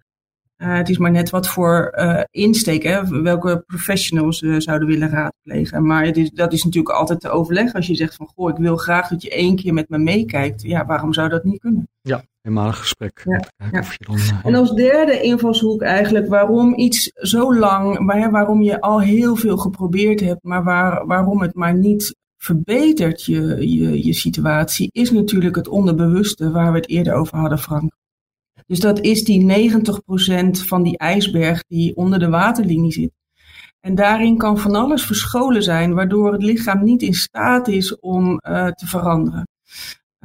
Uh, 0.63 0.75
het 0.77 0.89
is 0.89 0.97
maar 0.97 1.11
net 1.11 1.29
wat 1.29 1.47
voor 1.47 1.93
uh, 1.95 2.21
insteek, 2.31 2.83
hè, 2.83 3.21
welke 3.21 3.63
professionals 3.67 4.41
we 4.41 4.61
zouden 4.61 4.87
willen 4.87 5.09
raadplegen. 5.09 5.85
Maar 5.85 6.05
het 6.05 6.17
is, 6.17 6.31
dat 6.31 6.53
is 6.53 6.63
natuurlijk 6.63 6.95
altijd 6.95 7.19
te 7.19 7.29
overleggen. 7.29 7.73
Als 7.73 7.87
je 7.87 7.95
zegt 7.95 8.15
van, 8.15 8.29
goh, 8.35 8.49
ik 8.49 8.57
wil 8.57 8.77
graag 8.77 9.07
dat 9.07 9.21
je 9.21 9.29
één 9.29 9.55
keer 9.55 9.73
met 9.73 9.89
me 9.89 9.97
meekijkt. 9.97 10.61
Ja, 10.61 10.85
waarom 10.85 11.13
zou 11.13 11.29
dat 11.29 11.43
niet 11.43 11.59
kunnen? 11.59 11.87
Ja, 12.01 12.23
eenmalig 12.41 12.77
gesprek. 12.77 13.21
Ja, 13.25 13.67
ja. 13.71 13.83
Dan, 13.97 14.17
en 14.43 14.55
als 14.55 14.73
derde 14.73 15.21
invalshoek 15.21 15.81
eigenlijk 15.81 16.27
waarom 16.27 16.73
iets 16.75 17.11
zo 17.13 17.55
lang, 17.55 18.05
waar, 18.05 18.31
waarom 18.31 18.61
je 18.61 18.81
al 18.81 19.01
heel 19.01 19.35
veel 19.35 19.57
geprobeerd 19.57 20.19
hebt, 20.19 20.43
maar 20.43 20.63
waar, 20.63 21.05
waarom 21.05 21.41
het 21.41 21.53
maar 21.53 21.77
niet 21.77 22.15
verbetert 22.37 23.23
je, 23.25 23.69
je, 23.77 24.05
je 24.05 24.13
situatie, 24.13 24.89
is 24.91 25.11
natuurlijk 25.11 25.55
het 25.55 25.67
onderbewuste 25.67 26.51
waar 26.51 26.71
we 26.71 26.77
het 26.77 26.89
eerder 26.89 27.13
over 27.13 27.37
hadden, 27.37 27.59
Frank. 27.59 27.91
Dus 28.67 28.79
dat 28.79 28.99
is 28.99 29.23
die 29.23 29.69
90% 29.69 30.65
van 30.65 30.83
die 30.83 30.97
ijsberg 30.97 31.63
die 31.67 31.95
onder 31.95 32.19
de 32.19 32.29
waterlinie 32.29 32.91
zit. 32.91 33.11
En 33.79 33.95
daarin 33.95 34.37
kan 34.37 34.57
van 34.57 34.75
alles 34.75 35.05
verscholen 35.05 35.63
zijn, 35.63 35.93
waardoor 35.93 36.31
het 36.31 36.43
lichaam 36.43 36.83
niet 36.83 37.01
in 37.01 37.13
staat 37.13 37.67
is 37.67 37.99
om 37.99 38.39
uh, 38.47 38.67
te 38.67 38.87
veranderen. 38.87 39.47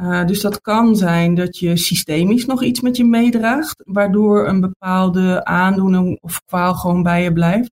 Uh, 0.00 0.26
dus 0.26 0.40
dat 0.40 0.60
kan 0.60 0.96
zijn 0.96 1.34
dat 1.34 1.58
je 1.58 1.76
systemisch 1.76 2.46
nog 2.46 2.62
iets 2.62 2.80
met 2.80 2.96
je 2.96 3.04
meedraagt, 3.04 3.82
waardoor 3.84 4.48
een 4.48 4.60
bepaalde 4.60 5.44
aandoening 5.44 6.18
of 6.20 6.42
kwaal 6.46 6.74
gewoon 6.74 7.02
bij 7.02 7.22
je 7.22 7.32
blijft. 7.32 7.70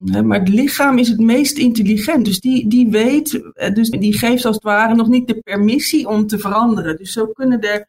Maar 0.00 0.38
het 0.38 0.48
lichaam 0.48 0.98
is 0.98 1.08
het 1.08 1.20
meest 1.20 1.58
intelligent. 1.58 2.24
Dus 2.24 2.40
die, 2.40 2.68
die 2.68 2.88
weet, 2.88 3.50
dus 3.74 3.90
die 3.90 4.18
geeft 4.18 4.44
als 4.44 4.54
het 4.54 4.64
ware 4.64 4.94
nog 4.94 5.08
niet 5.08 5.28
de 5.28 5.40
permissie 5.40 6.08
om 6.08 6.26
te 6.26 6.38
veranderen. 6.38 6.96
Dus 6.96 7.12
zo 7.12 7.26
kunnen 7.26 7.60
er 7.60 7.86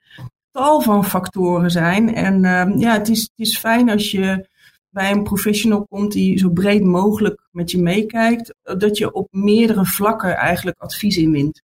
tal 0.52 0.82
van 0.82 1.06
factoren 1.06 1.72
zijn. 1.72 2.16
En 2.16 2.44
uh, 2.44 2.80
ja, 2.80 2.94
het 2.94 3.10
is, 3.10 3.22
het 3.22 3.48
is 3.48 3.58
fijn 3.58 3.90
als 3.90 4.12
je 4.12 4.50
bij 4.90 5.12
een 5.12 5.24
professional 5.24 5.86
komt 5.88 6.12
die 6.12 6.38
zo 6.38 6.50
breed 6.50 6.84
mogelijk 6.84 7.48
met 7.52 7.72
je 7.72 7.82
meekijkt, 7.82 8.54
dat 8.62 8.98
je 8.98 9.14
op 9.14 9.28
meerdere 9.32 9.86
vlakken 9.86 10.36
eigenlijk 10.36 10.80
advies 10.80 11.18
inwint. 11.18 11.62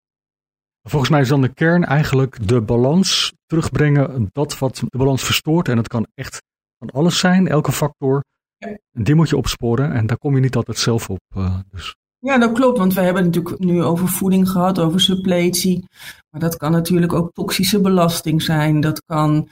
Volgens 0.82 1.10
mij 1.10 1.20
is 1.20 1.28
dan 1.28 1.42
de 1.42 1.54
kern 1.54 1.84
eigenlijk 1.84 2.48
de 2.48 2.60
balans 2.60 3.32
terugbrengen, 3.46 4.28
dat 4.32 4.58
wat 4.58 4.82
de 4.88 4.98
balans 4.98 5.24
verstoort. 5.24 5.68
En 5.68 5.76
dat 5.76 5.88
kan 5.88 6.06
echt 6.14 6.42
van 6.78 6.90
alles 6.90 7.18
zijn, 7.18 7.48
elke 7.48 7.72
factor. 7.72 8.24
Ja. 8.58 8.78
Die 8.92 9.14
moet 9.14 9.28
je 9.28 9.36
opsporen 9.36 9.92
en 9.92 10.06
daar 10.06 10.18
kom 10.18 10.34
je 10.34 10.40
niet 10.40 10.56
altijd 10.56 10.78
zelf 10.78 11.10
op. 11.10 11.20
Uh, 11.36 11.58
dus. 11.70 11.96
Ja, 12.26 12.38
dat 12.38 12.52
klopt, 12.52 12.78
want 12.78 12.94
we 12.94 13.00
hebben 13.00 13.24
het 13.24 13.34
natuurlijk 13.34 13.64
nu 13.64 13.82
over 13.82 14.08
voeding 14.08 14.50
gehad, 14.50 14.78
over 14.78 15.00
suppletie. 15.00 15.84
Maar 16.30 16.40
dat 16.40 16.56
kan 16.56 16.72
natuurlijk 16.72 17.12
ook 17.12 17.32
toxische 17.32 17.80
belasting 17.80 18.42
zijn. 18.42 18.80
Dat 18.80 19.02
kan 19.04 19.48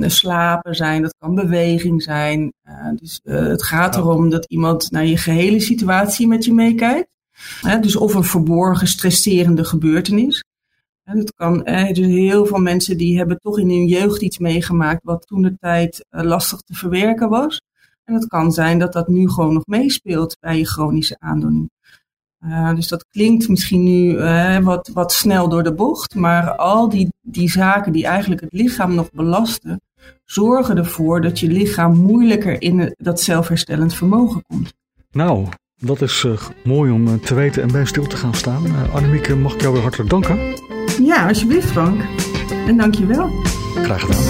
slapen 0.00 0.74
zijn, 0.74 1.02
dat 1.02 1.14
kan 1.18 1.34
beweging 1.34 2.02
zijn. 2.02 2.52
Uh, 2.68 2.88
dus 2.94 3.20
uh, 3.24 3.46
het 3.46 3.62
gaat 3.62 3.96
erom 3.96 4.30
dat 4.30 4.44
iemand 4.44 4.90
naar 4.90 5.06
je 5.06 5.16
gehele 5.16 5.60
situatie 5.60 6.26
met 6.26 6.44
je 6.44 6.52
meekijkt. 6.52 7.08
Uh, 7.64 7.80
dus 7.80 7.96
of 7.96 8.14
een 8.14 8.24
verborgen 8.24 8.86
stresserende 8.86 9.64
gebeurtenis. 9.64 10.44
En 11.04 11.18
het 11.18 11.34
kan, 11.34 11.64
eh, 11.64 11.92
dus 11.94 12.06
heel 12.06 12.46
veel 12.46 12.60
mensen 12.60 12.96
die 12.96 13.16
hebben 13.16 13.38
toch 13.38 13.58
in 13.58 13.68
hun 13.68 13.86
jeugd 13.86 14.22
iets 14.22 14.38
meegemaakt 14.38 15.04
wat 15.04 15.26
toen 15.26 15.42
de 15.42 15.56
tijd 15.58 16.04
uh, 16.10 16.22
lastig 16.22 16.60
te 16.60 16.74
verwerken 16.74 17.28
was. 17.28 17.60
En 18.04 18.14
het 18.14 18.26
kan 18.26 18.52
zijn 18.52 18.78
dat 18.78 18.92
dat 18.92 19.08
nu 19.08 19.28
gewoon 19.28 19.54
nog 19.54 19.66
meespeelt 19.66 20.36
bij 20.40 20.58
je 20.58 20.66
chronische 20.66 21.16
aandoening. 21.18 21.70
Uh, 22.46 22.74
dus 22.74 22.88
dat 22.88 23.06
klinkt 23.10 23.48
misschien 23.48 23.82
nu 23.82 24.12
uh, 24.12 24.58
wat, 24.58 24.90
wat 24.92 25.12
snel 25.12 25.48
door 25.48 25.62
de 25.62 25.74
bocht, 25.74 26.14
maar 26.14 26.56
al 26.56 26.88
die, 26.88 27.08
die 27.20 27.50
zaken 27.50 27.92
die 27.92 28.06
eigenlijk 28.06 28.40
het 28.40 28.52
lichaam 28.52 28.94
nog 28.94 29.10
belasten, 29.12 29.80
zorgen 30.24 30.76
ervoor 30.76 31.20
dat 31.20 31.40
je 31.40 31.48
lichaam 31.48 31.96
moeilijker 31.96 32.62
in 32.62 32.94
dat 32.96 33.20
zelfherstellend 33.20 33.94
vermogen 33.94 34.44
komt. 34.46 34.72
Nou, 35.10 35.46
dat 35.76 36.02
is 36.02 36.24
uh, 36.24 36.40
mooi 36.64 36.92
om 36.92 37.20
te 37.20 37.34
weten 37.34 37.62
en 37.62 37.72
bij 37.72 37.84
stil 37.84 38.06
te 38.06 38.16
gaan 38.16 38.34
staan. 38.34 38.62
Annemieke, 38.92 39.36
mag 39.36 39.54
ik 39.54 39.60
jou 39.60 39.72
weer 39.72 39.82
hartelijk 39.82 40.10
danken? 40.10 40.38
Ja, 41.02 41.28
alsjeblieft 41.28 41.70
Frank. 41.70 42.02
En 42.66 42.76
dank 42.76 42.94
je 42.94 43.06
wel. 43.06 43.28
Graag 43.74 44.00
gedaan. 44.00 44.22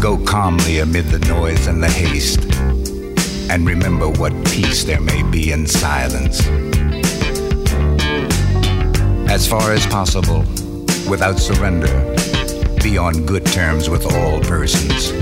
Go 0.00 0.18
calmly 0.18 0.80
amid 0.80 1.10
the 1.10 1.18
noise 1.18 1.70
and 1.70 1.82
the 1.82 1.90
haste. 1.90 2.75
And 3.50 3.66
remember 3.66 4.08
what 4.08 4.32
peace 4.46 4.84
there 4.84 5.00
may 5.00 5.22
be 5.22 5.52
in 5.52 5.66
silence. 5.66 6.46
As 9.28 9.46
far 9.46 9.72
as 9.72 9.86
possible, 9.86 10.40
without 11.08 11.38
surrender, 11.38 12.14
be 12.82 12.98
on 12.98 13.26
good 13.26 13.44
terms 13.46 13.88
with 13.88 14.04
all 14.12 14.40
persons. 14.40 15.12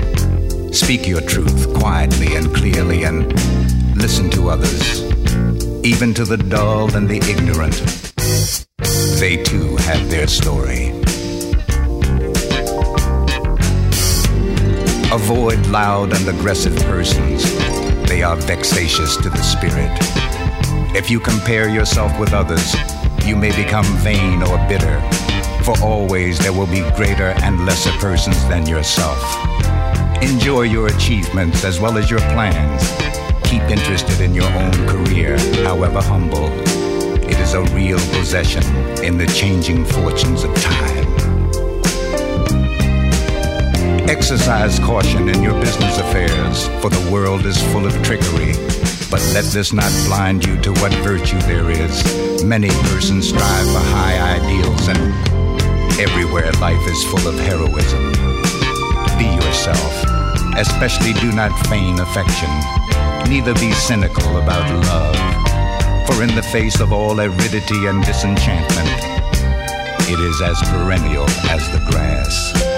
Speak 0.77 1.07
your 1.07 1.21
truth 1.21 1.73
quietly 1.75 2.35
and 2.35 2.53
clearly 2.53 3.03
and 3.03 3.27
listen 3.95 4.29
to 4.31 4.49
others. 4.49 5.03
Even 5.85 6.13
to 6.13 6.25
the 6.25 6.37
dull 6.37 6.95
and 6.95 7.07
the 7.07 7.17
ignorant, 7.29 7.75
they 9.19 9.41
too 9.43 9.75
have 9.77 10.09
their 10.09 10.27
story. 10.27 10.89
Avoid 15.11 15.65
loud 15.67 16.13
and 16.13 16.27
aggressive 16.27 16.75
persons. 16.87 17.84
They 18.07 18.23
are 18.23 18.35
vexatious 18.35 19.17
to 19.17 19.29
the 19.29 19.41
spirit. 19.41 19.91
If 20.95 21.09
you 21.09 21.19
compare 21.19 21.69
yourself 21.69 22.17
with 22.19 22.33
others, 22.33 22.75
you 23.25 23.35
may 23.35 23.55
become 23.55 23.85
vain 23.97 24.43
or 24.43 24.57
bitter, 24.67 25.01
for 25.63 25.75
always 25.83 26.37
there 26.39 26.53
will 26.53 26.67
be 26.67 26.81
greater 26.95 27.33
and 27.43 27.65
lesser 27.65 27.91
persons 27.99 28.41
than 28.47 28.67
yourself. 28.67 29.19
Enjoy 30.21 30.61
your 30.61 30.87
achievements 30.87 31.65
as 31.65 31.79
well 31.79 31.97
as 31.97 32.09
your 32.09 32.21
plans. 32.33 32.83
Keep 33.49 33.63
interested 33.63 34.21
in 34.21 34.33
your 34.33 34.49
own 34.51 34.71
career, 34.87 35.37
however 35.63 36.01
humble. 36.01 36.49
It 37.27 37.39
is 37.39 37.53
a 37.53 37.63
real 37.75 37.99
possession 38.13 38.63
in 39.03 39.17
the 39.17 39.27
changing 39.27 39.83
fortunes 39.83 40.43
of 40.43 40.53
time. 40.55 40.94
Exercise 44.07 44.77
caution 44.79 45.29
in 45.29 45.41
your 45.41 45.59
business 45.59 45.97
affairs, 45.97 46.67
for 46.79 46.89
the 46.89 47.09
world 47.11 47.43
is 47.45 47.59
full 47.73 47.87
of 47.87 47.93
trickery. 48.03 48.53
But 49.09 49.19
let 49.33 49.45
this 49.45 49.73
not 49.73 49.91
blind 50.05 50.45
you 50.45 50.61
to 50.61 50.71
what 50.73 50.93
virtue 51.03 51.39
there 51.41 51.71
is. 51.71 52.43
Many 52.43 52.69
persons 52.89 53.29
strive 53.29 53.65
for 53.65 53.79
high 53.79 54.37
ideals, 54.37 54.87
and 54.87 54.99
everywhere 55.99 56.51
life 56.61 56.87
is 56.87 57.03
full 57.05 57.27
of 57.27 57.33
heroism. 57.39 58.13
Be 59.17 59.25
yourself, 59.25 60.05
especially 60.55 61.13
do 61.13 61.31
not 61.31 61.51
feign 61.67 61.99
affection, 61.99 62.49
neither 63.27 63.55
be 63.55 63.71
cynical 63.71 64.37
about 64.37 64.69
love. 64.85 65.15
For 66.05 66.21
in 66.21 66.35
the 66.35 66.43
face 66.43 66.79
of 66.79 66.93
all 66.93 67.19
aridity 67.19 67.87
and 67.87 68.03
disenchantment, 68.03 68.89
it 70.07 70.19
is 70.19 70.41
as 70.41 70.61
perennial 70.69 71.27
as 71.49 71.67
the 71.71 71.83
grass. 71.89 72.74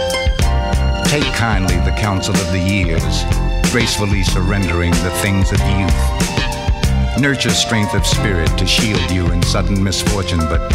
Take 1.08 1.34
kindly 1.36 1.78
the 1.78 1.96
counsel 1.98 2.36
of 2.36 2.52
the 2.52 2.60
years, 2.60 3.24
gracefully 3.72 4.24
surrendering 4.24 4.92
the 4.92 5.12
things 5.22 5.54
of 5.54 5.60
youth. 5.62 7.20
Nurture 7.20 7.50
strength 7.50 7.96
of 7.96 8.06
spirit 8.06 8.56
to 8.58 8.68
shield 8.68 9.10
you 9.10 9.26
in 9.32 9.42
sudden 9.42 9.82
misfortune, 9.82 10.40
but 10.40 10.68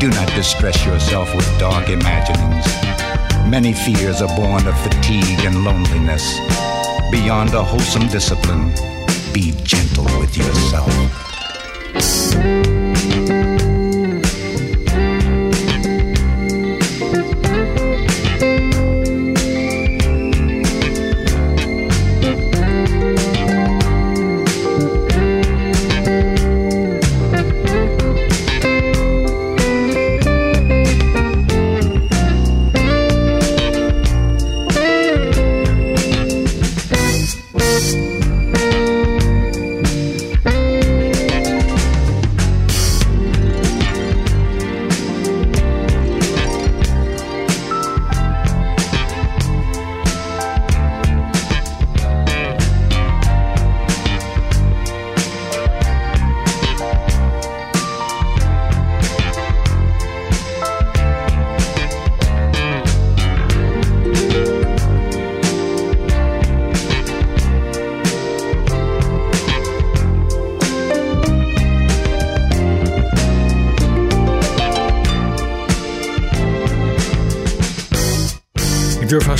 do 0.00 0.08
not 0.08 0.26
distress 0.34 0.84
yourself 0.86 1.34
with 1.36 1.46
dark 1.58 1.90
imaginings. 1.90 2.66
Many 3.46 3.74
fears 3.74 4.22
are 4.22 4.36
born 4.36 4.66
of 4.66 4.78
fatigue 4.80 5.44
and 5.44 5.64
loneliness. 5.64 6.38
Beyond 7.10 7.52
a 7.52 7.62
wholesome 7.62 8.08
discipline, 8.08 8.72
be 9.34 9.52
gentle 9.64 10.04
with 10.18 10.34
yourself. 10.36 10.90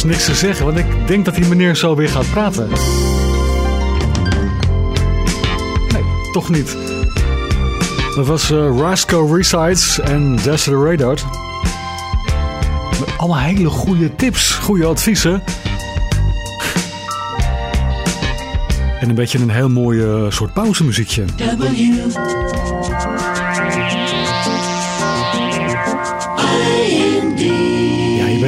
Niks 0.05 0.25
te 0.25 0.35
zeggen, 0.35 0.65
want 0.65 0.79
ik 0.79 1.07
denk 1.07 1.25
dat 1.25 1.35
die 1.35 1.47
meneer 1.47 1.77
zo 1.77 1.97
weer 1.97 2.09
gaat 2.09 2.31
praten. 2.31 2.69
Nee, 5.93 6.03
toch 6.33 6.51
niet. 6.51 6.77
Dat 8.15 8.27
was 8.27 8.51
eh, 8.51 8.79
Rasco 8.79 9.27
Resides 9.33 10.01
en 10.01 10.37
Desiree 10.37 10.97
Met 10.97 11.23
allemaal 13.17 13.39
hele 13.39 13.69
goede 13.69 14.15
tips, 14.15 14.53
goede 14.53 14.87
adviezen. 14.87 15.43
En 19.01 19.09
een 19.09 19.15
beetje 19.15 19.39
een 19.39 19.51
heel 19.51 19.69
mooi 19.69 20.03
eh, 20.03 20.31
soort 20.31 20.53
pauzemuziekje. 20.53 21.25
Ja, 21.37 21.57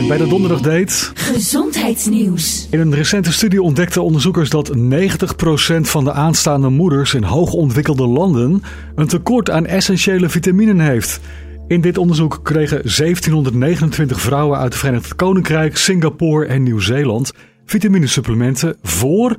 bij 0.08 0.16
de 0.16 0.26
Donderdag 0.26 0.60
Date. 0.60 1.10
Gezondheidsnieuws. 1.14 2.66
In 2.70 2.80
een 2.80 2.94
recente 2.94 3.32
studie 3.32 3.62
ontdekten 3.62 4.02
onderzoekers 4.02 4.50
dat 4.50 4.72
90% 4.76 5.80
van 5.80 6.04
de 6.04 6.12
aanstaande 6.12 6.68
moeders 6.68 7.14
in 7.14 7.22
hoogontwikkelde 7.22 8.06
landen 8.06 8.62
een 8.94 9.06
tekort 9.06 9.50
aan 9.50 9.66
essentiële 9.66 10.28
vitaminen 10.28 10.80
heeft. 10.80 11.20
In 11.68 11.80
dit 11.80 11.98
onderzoek 11.98 12.40
kregen 12.42 12.80
1729 12.82 14.20
vrouwen 14.20 14.58
uit 14.58 14.72
het 14.72 14.80
Verenigd 14.80 15.14
Koninkrijk, 15.14 15.76
Singapore 15.76 16.46
en 16.46 16.62
Nieuw-Zeeland 16.62 17.32
vitaminesupplementen 17.64 18.76
voor 18.82 19.36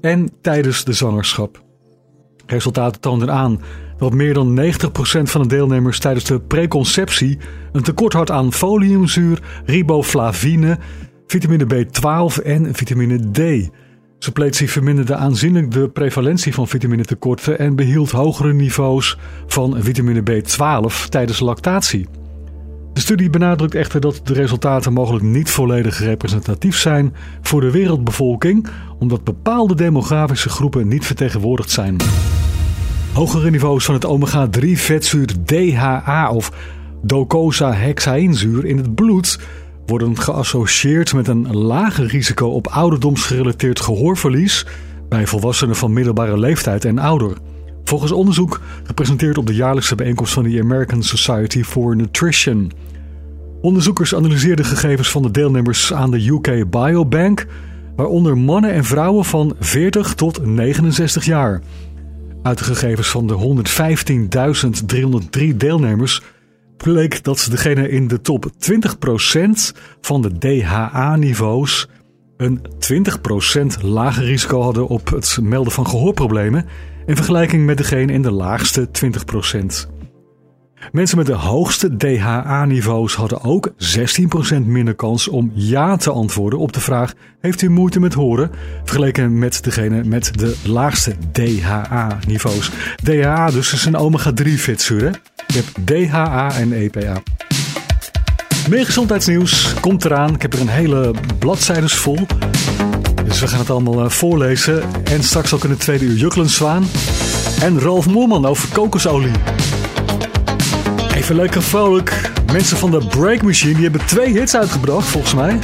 en 0.00 0.30
tijdens 0.40 0.84
de 0.84 0.92
zwangerschap. 0.92 1.62
Resultaten 2.46 3.00
toonden 3.00 3.32
aan 3.32 3.60
dat 4.02 4.14
meer 4.14 4.34
dan 4.34 4.60
90% 4.60 4.64
van 5.22 5.42
de 5.42 5.48
deelnemers 5.48 5.98
tijdens 5.98 6.24
de 6.24 6.40
preconceptie 6.40 7.38
een 7.72 7.82
tekort 7.82 8.12
had 8.12 8.30
aan 8.30 8.52
foliumzuur, 8.52 9.42
riboflavine, 9.64 10.78
vitamine 11.26 11.66
B12 11.66 12.44
en 12.44 12.74
vitamine 12.74 13.30
D. 13.30 13.70
Suppletie 14.18 14.70
verminderde 14.70 15.14
aanzienlijk 15.14 15.70
de 15.70 15.88
prevalentie 15.88 16.54
van 16.54 16.68
vitaminetekorten 16.68 17.58
en 17.58 17.76
behield 17.76 18.10
hogere 18.10 18.52
niveaus 18.52 19.18
van 19.46 19.76
vitamine 19.78 20.20
B12 20.20 21.08
tijdens 21.08 21.40
lactatie. 21.40 22.06
De 22.92 23.00
studie 23.00 23.30
benadrukt 23.30 23.74
echter 23.74 24.00
dat 24.00 24.20
de 24.24 24.32
resultaten 24.32 24.92
mogelijk 24.92 25.24
niet 25.24 25.50
volledig 25.50 25.98
representatief 25.98 26.76
zijn 26.76 27.14
voor 27.42 27.60
de 27.60 27.70
wereldbevolking, 27.70 28.66
omdat 28.98 29.24
bepaalde 29.24 29.74
demografische 29.74 30.48
groepen 30.48 30.88
niet 30.88 31.06
vertegenwoordigd 31.06 31.70
zijn. 31.70 31.96
Hogere 33.12 33.50
niveaus 33.50 33.84
van 33.84 33.94
het 33.94 34.06
omega-3 34.06 34.70
vetzuur 34.72 35.28
DHA 35.44 36.30
of 36.30 36.52
docosahexaïnzuur 37.02 38.64
in 38.64 38.76
het 38.76 38.94
bloed 38.94 39.38
worden 39.86 40.18
geassocieerd 40.18 41.14
met 41.14 41.28
een 41.28 41.56
lager 41.56 42.06
risico 42.06 42.48
op 42.48 42.66
ouderdomsgerelateerd 42.66 43.80
gehoorverlies 43.80 44.66
bij 45.08 45.26
volwassenen 45.26 45.76
van 45.76 45.92
middelbare 45.92 46.38
leeftijd 46.38 46.84
en 46.84 46.98
ouder. 46.98 47.36
Volgens 47.84 48.12
onderzoek 48.12 48.60
gepresenteerd 48.82 49.38
op 49.38 49.46
de 49.46 49.54
jaarlijkse 49.54 49.94
bijeenkomst 49.94 50.32
van 50.32 50.42
de 50.42 50.60
American 50.60 51.02
Society 51.02 51.62
for 51.62 51.96
Nutrition. 51.96 52.72
Onderzoekers 53.60 54.14
analyseerden 54.14 54.64
gegevens 54.64 55.10
van 55.10 55.22
de 55.22 55.30
deelnemers 55.30 55.92
aan 55.92 56.10
de 56.10 56.28
UK 56.28 56.70
Biobank, 56.70 57.46
waaronder 57.96 58.38
mannen 58.38 58.72
en 58.72 58.84
vrouwen 58.84 59.24
van 59.24 59.54
40 59.60 60.14
tot 60.14 60.46
69 60.46 61.24
jaar. 61.24 61.62
Uit 62.42 62.58
de 62.58 62.64
gegevens 62.64 63.08
van 63.08 63.26
de 63.26 63.62
115.303 65.38 65.56
deelnemers 65.56 66.22
bleek 66.76 67.24
dat 67.24 67.46
degene 67.50 67.88
in 67.88 68.08
de 68.08 68.20
top 68.20 68.46
20% 68.46 69.76
van 70.00 70.22
de 70.22 70.38
DHA-niveaus 70.38 71.88
een 72.36 72.60
20% 73.80 73.82
lager 73.82 74.24
risico 74.24 74.60
hadden 74.60 74.88
op 74.88 75.10
het 75.10 75.38
melden 75.42 75.72
van 75.72 75.86
gehoorproblemen 75.86 76.66
in 77.06 77.16
vergelijking 77.16 77.66
met 77.66 77.76
degene 77.76 78.12
in 78.12 78.22
de 78.22 78.30
laagste 78.30 78.88
20%. 78.88 80.01
Mensen 80.90 81.16
met 81.16 81.26
de 81.26 81.32
hoogste 81.32 81.96
DHA-niveaus 81.96 83.14
hadden 83.14 83.42
ook 83.42 83.72
16% 83.72 83.74
minder 84.64 84.94
kans 84.94 85.28
om 85.28 85.50
ja 85.54 85.96
te 85.96 86.10
antwoorden 86.10 86.58
op 86.58 86.72
de 86.72 86.80
vraag: 86.80 87.12
Heeft 87.40 87.62
u 87.62 87.70
moeite 87.70 88.00
met 88.00 88.14
horen? 88.14 88.50
vergeleken 88.84 89.38
met 89.38 89.64
degene 89.64 90.04
met 90.04 90.38
de 90.38 90.56
laagste 90.64 91.14
DHA-niveaus. 91.32 92.70
DHA 93.02 93.50
dus 93.50 93.72
is 93.72 93.84
een 93.84 93.96
omega-3-vetzuur. 93.96 95.20
Je 95.46 95.62
hebt 95.62 95.86
DHA 95.86 96.54
en 96.54 96.72
EPA. 96.72 97.22
Meer 98.68 98.86
gezondheidsnieuws 98.86 99.74
komt 99.80 100.04
eraan. 100.04 100.34
Ik 100.34 100.42
heb 100.42 100.52
er 100.52 100.60
een 100.60 100.68
hele 100.68 101.14
bladzijdes 101.38 101.94
vol. 101.94 102.18
Dus 103.24 103.40
we 103.40 103.48
gaan 103.48 103.58
het 103.58 103.70
allemaal 103.70 104.04
eh, 104.04 104.10
voorlezen. 104.10 104.82
En 105.04 105.22
straks 105.22 105.54
ook 105.54 105.64
in 105.64 105.70
het 105.70 105.80
tweede 105.80 106.04
uur 106.04 106.16
Jukkelenzwaan. 106.16 106.84
En 107.60 107.80
Ralf 107.80 108.06
Moerman 108.06 108.46
over 108.46 108.68
kokosolie. 108.72 109.32
Even 111.22 111.36
lekker 111.36 111.62
vrolijk. 111.62 112.30
Mensen 112.52 112.76
van 112.76 112.90
de 112.90 113.06
Break 113.06 113.42
Machine 113.42 113.74
die 113.74 113.82
hebben 113.82 114.06
twee 114.06 114.32
hits 114.32 114.56
uitgebracht, 114.56 115.06
volgens 115.08 115.34
mij. 115.34 115.58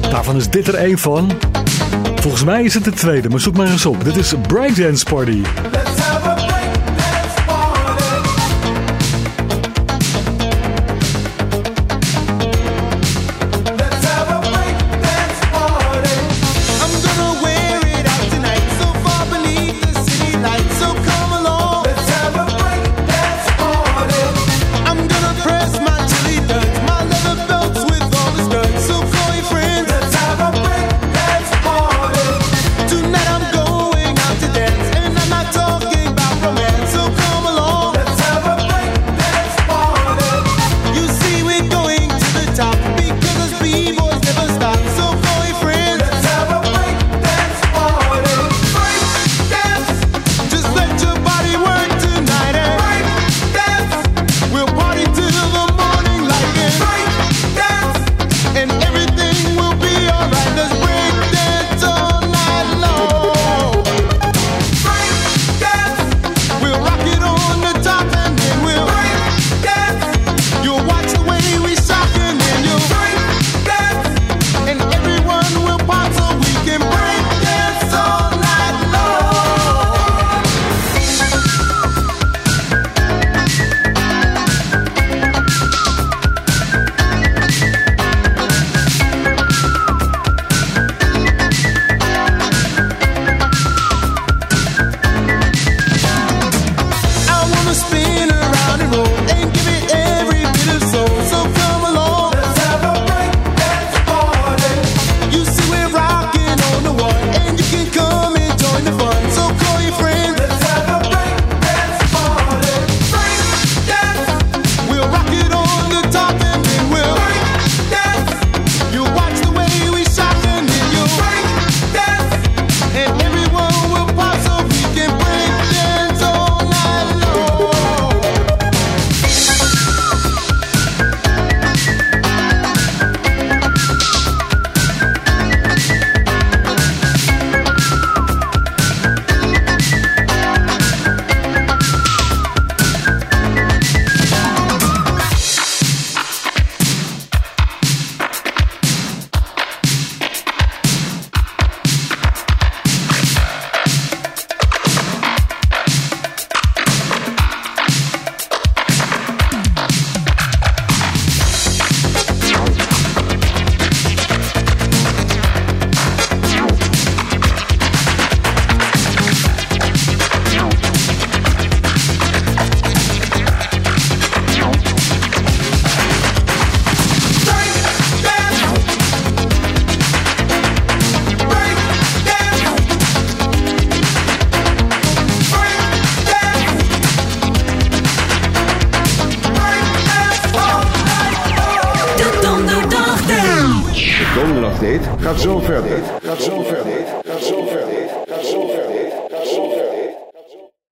Daarvan 0.00 0.36
is 0.36 0.50
dit 0.50 0.68
er 0.68 0.74
één 0.74 0.98
van. 0.98 1.32
Volgens 2.14 2.44
mij 2.44 2.62
is 2.62 2.74
het 2.74 2.84
de 2.84 2.90
tweede, 2.90 3.28
maar 3.28 3.40
zoek 3.40 3.56
maar 3.56 3.70
eens 3.70 3.86
op. 3.86 4.04
Dit 4.04 4.16
is 4.16 4.34
Breakdance 4.46 5.04
Party. 5.04 5.42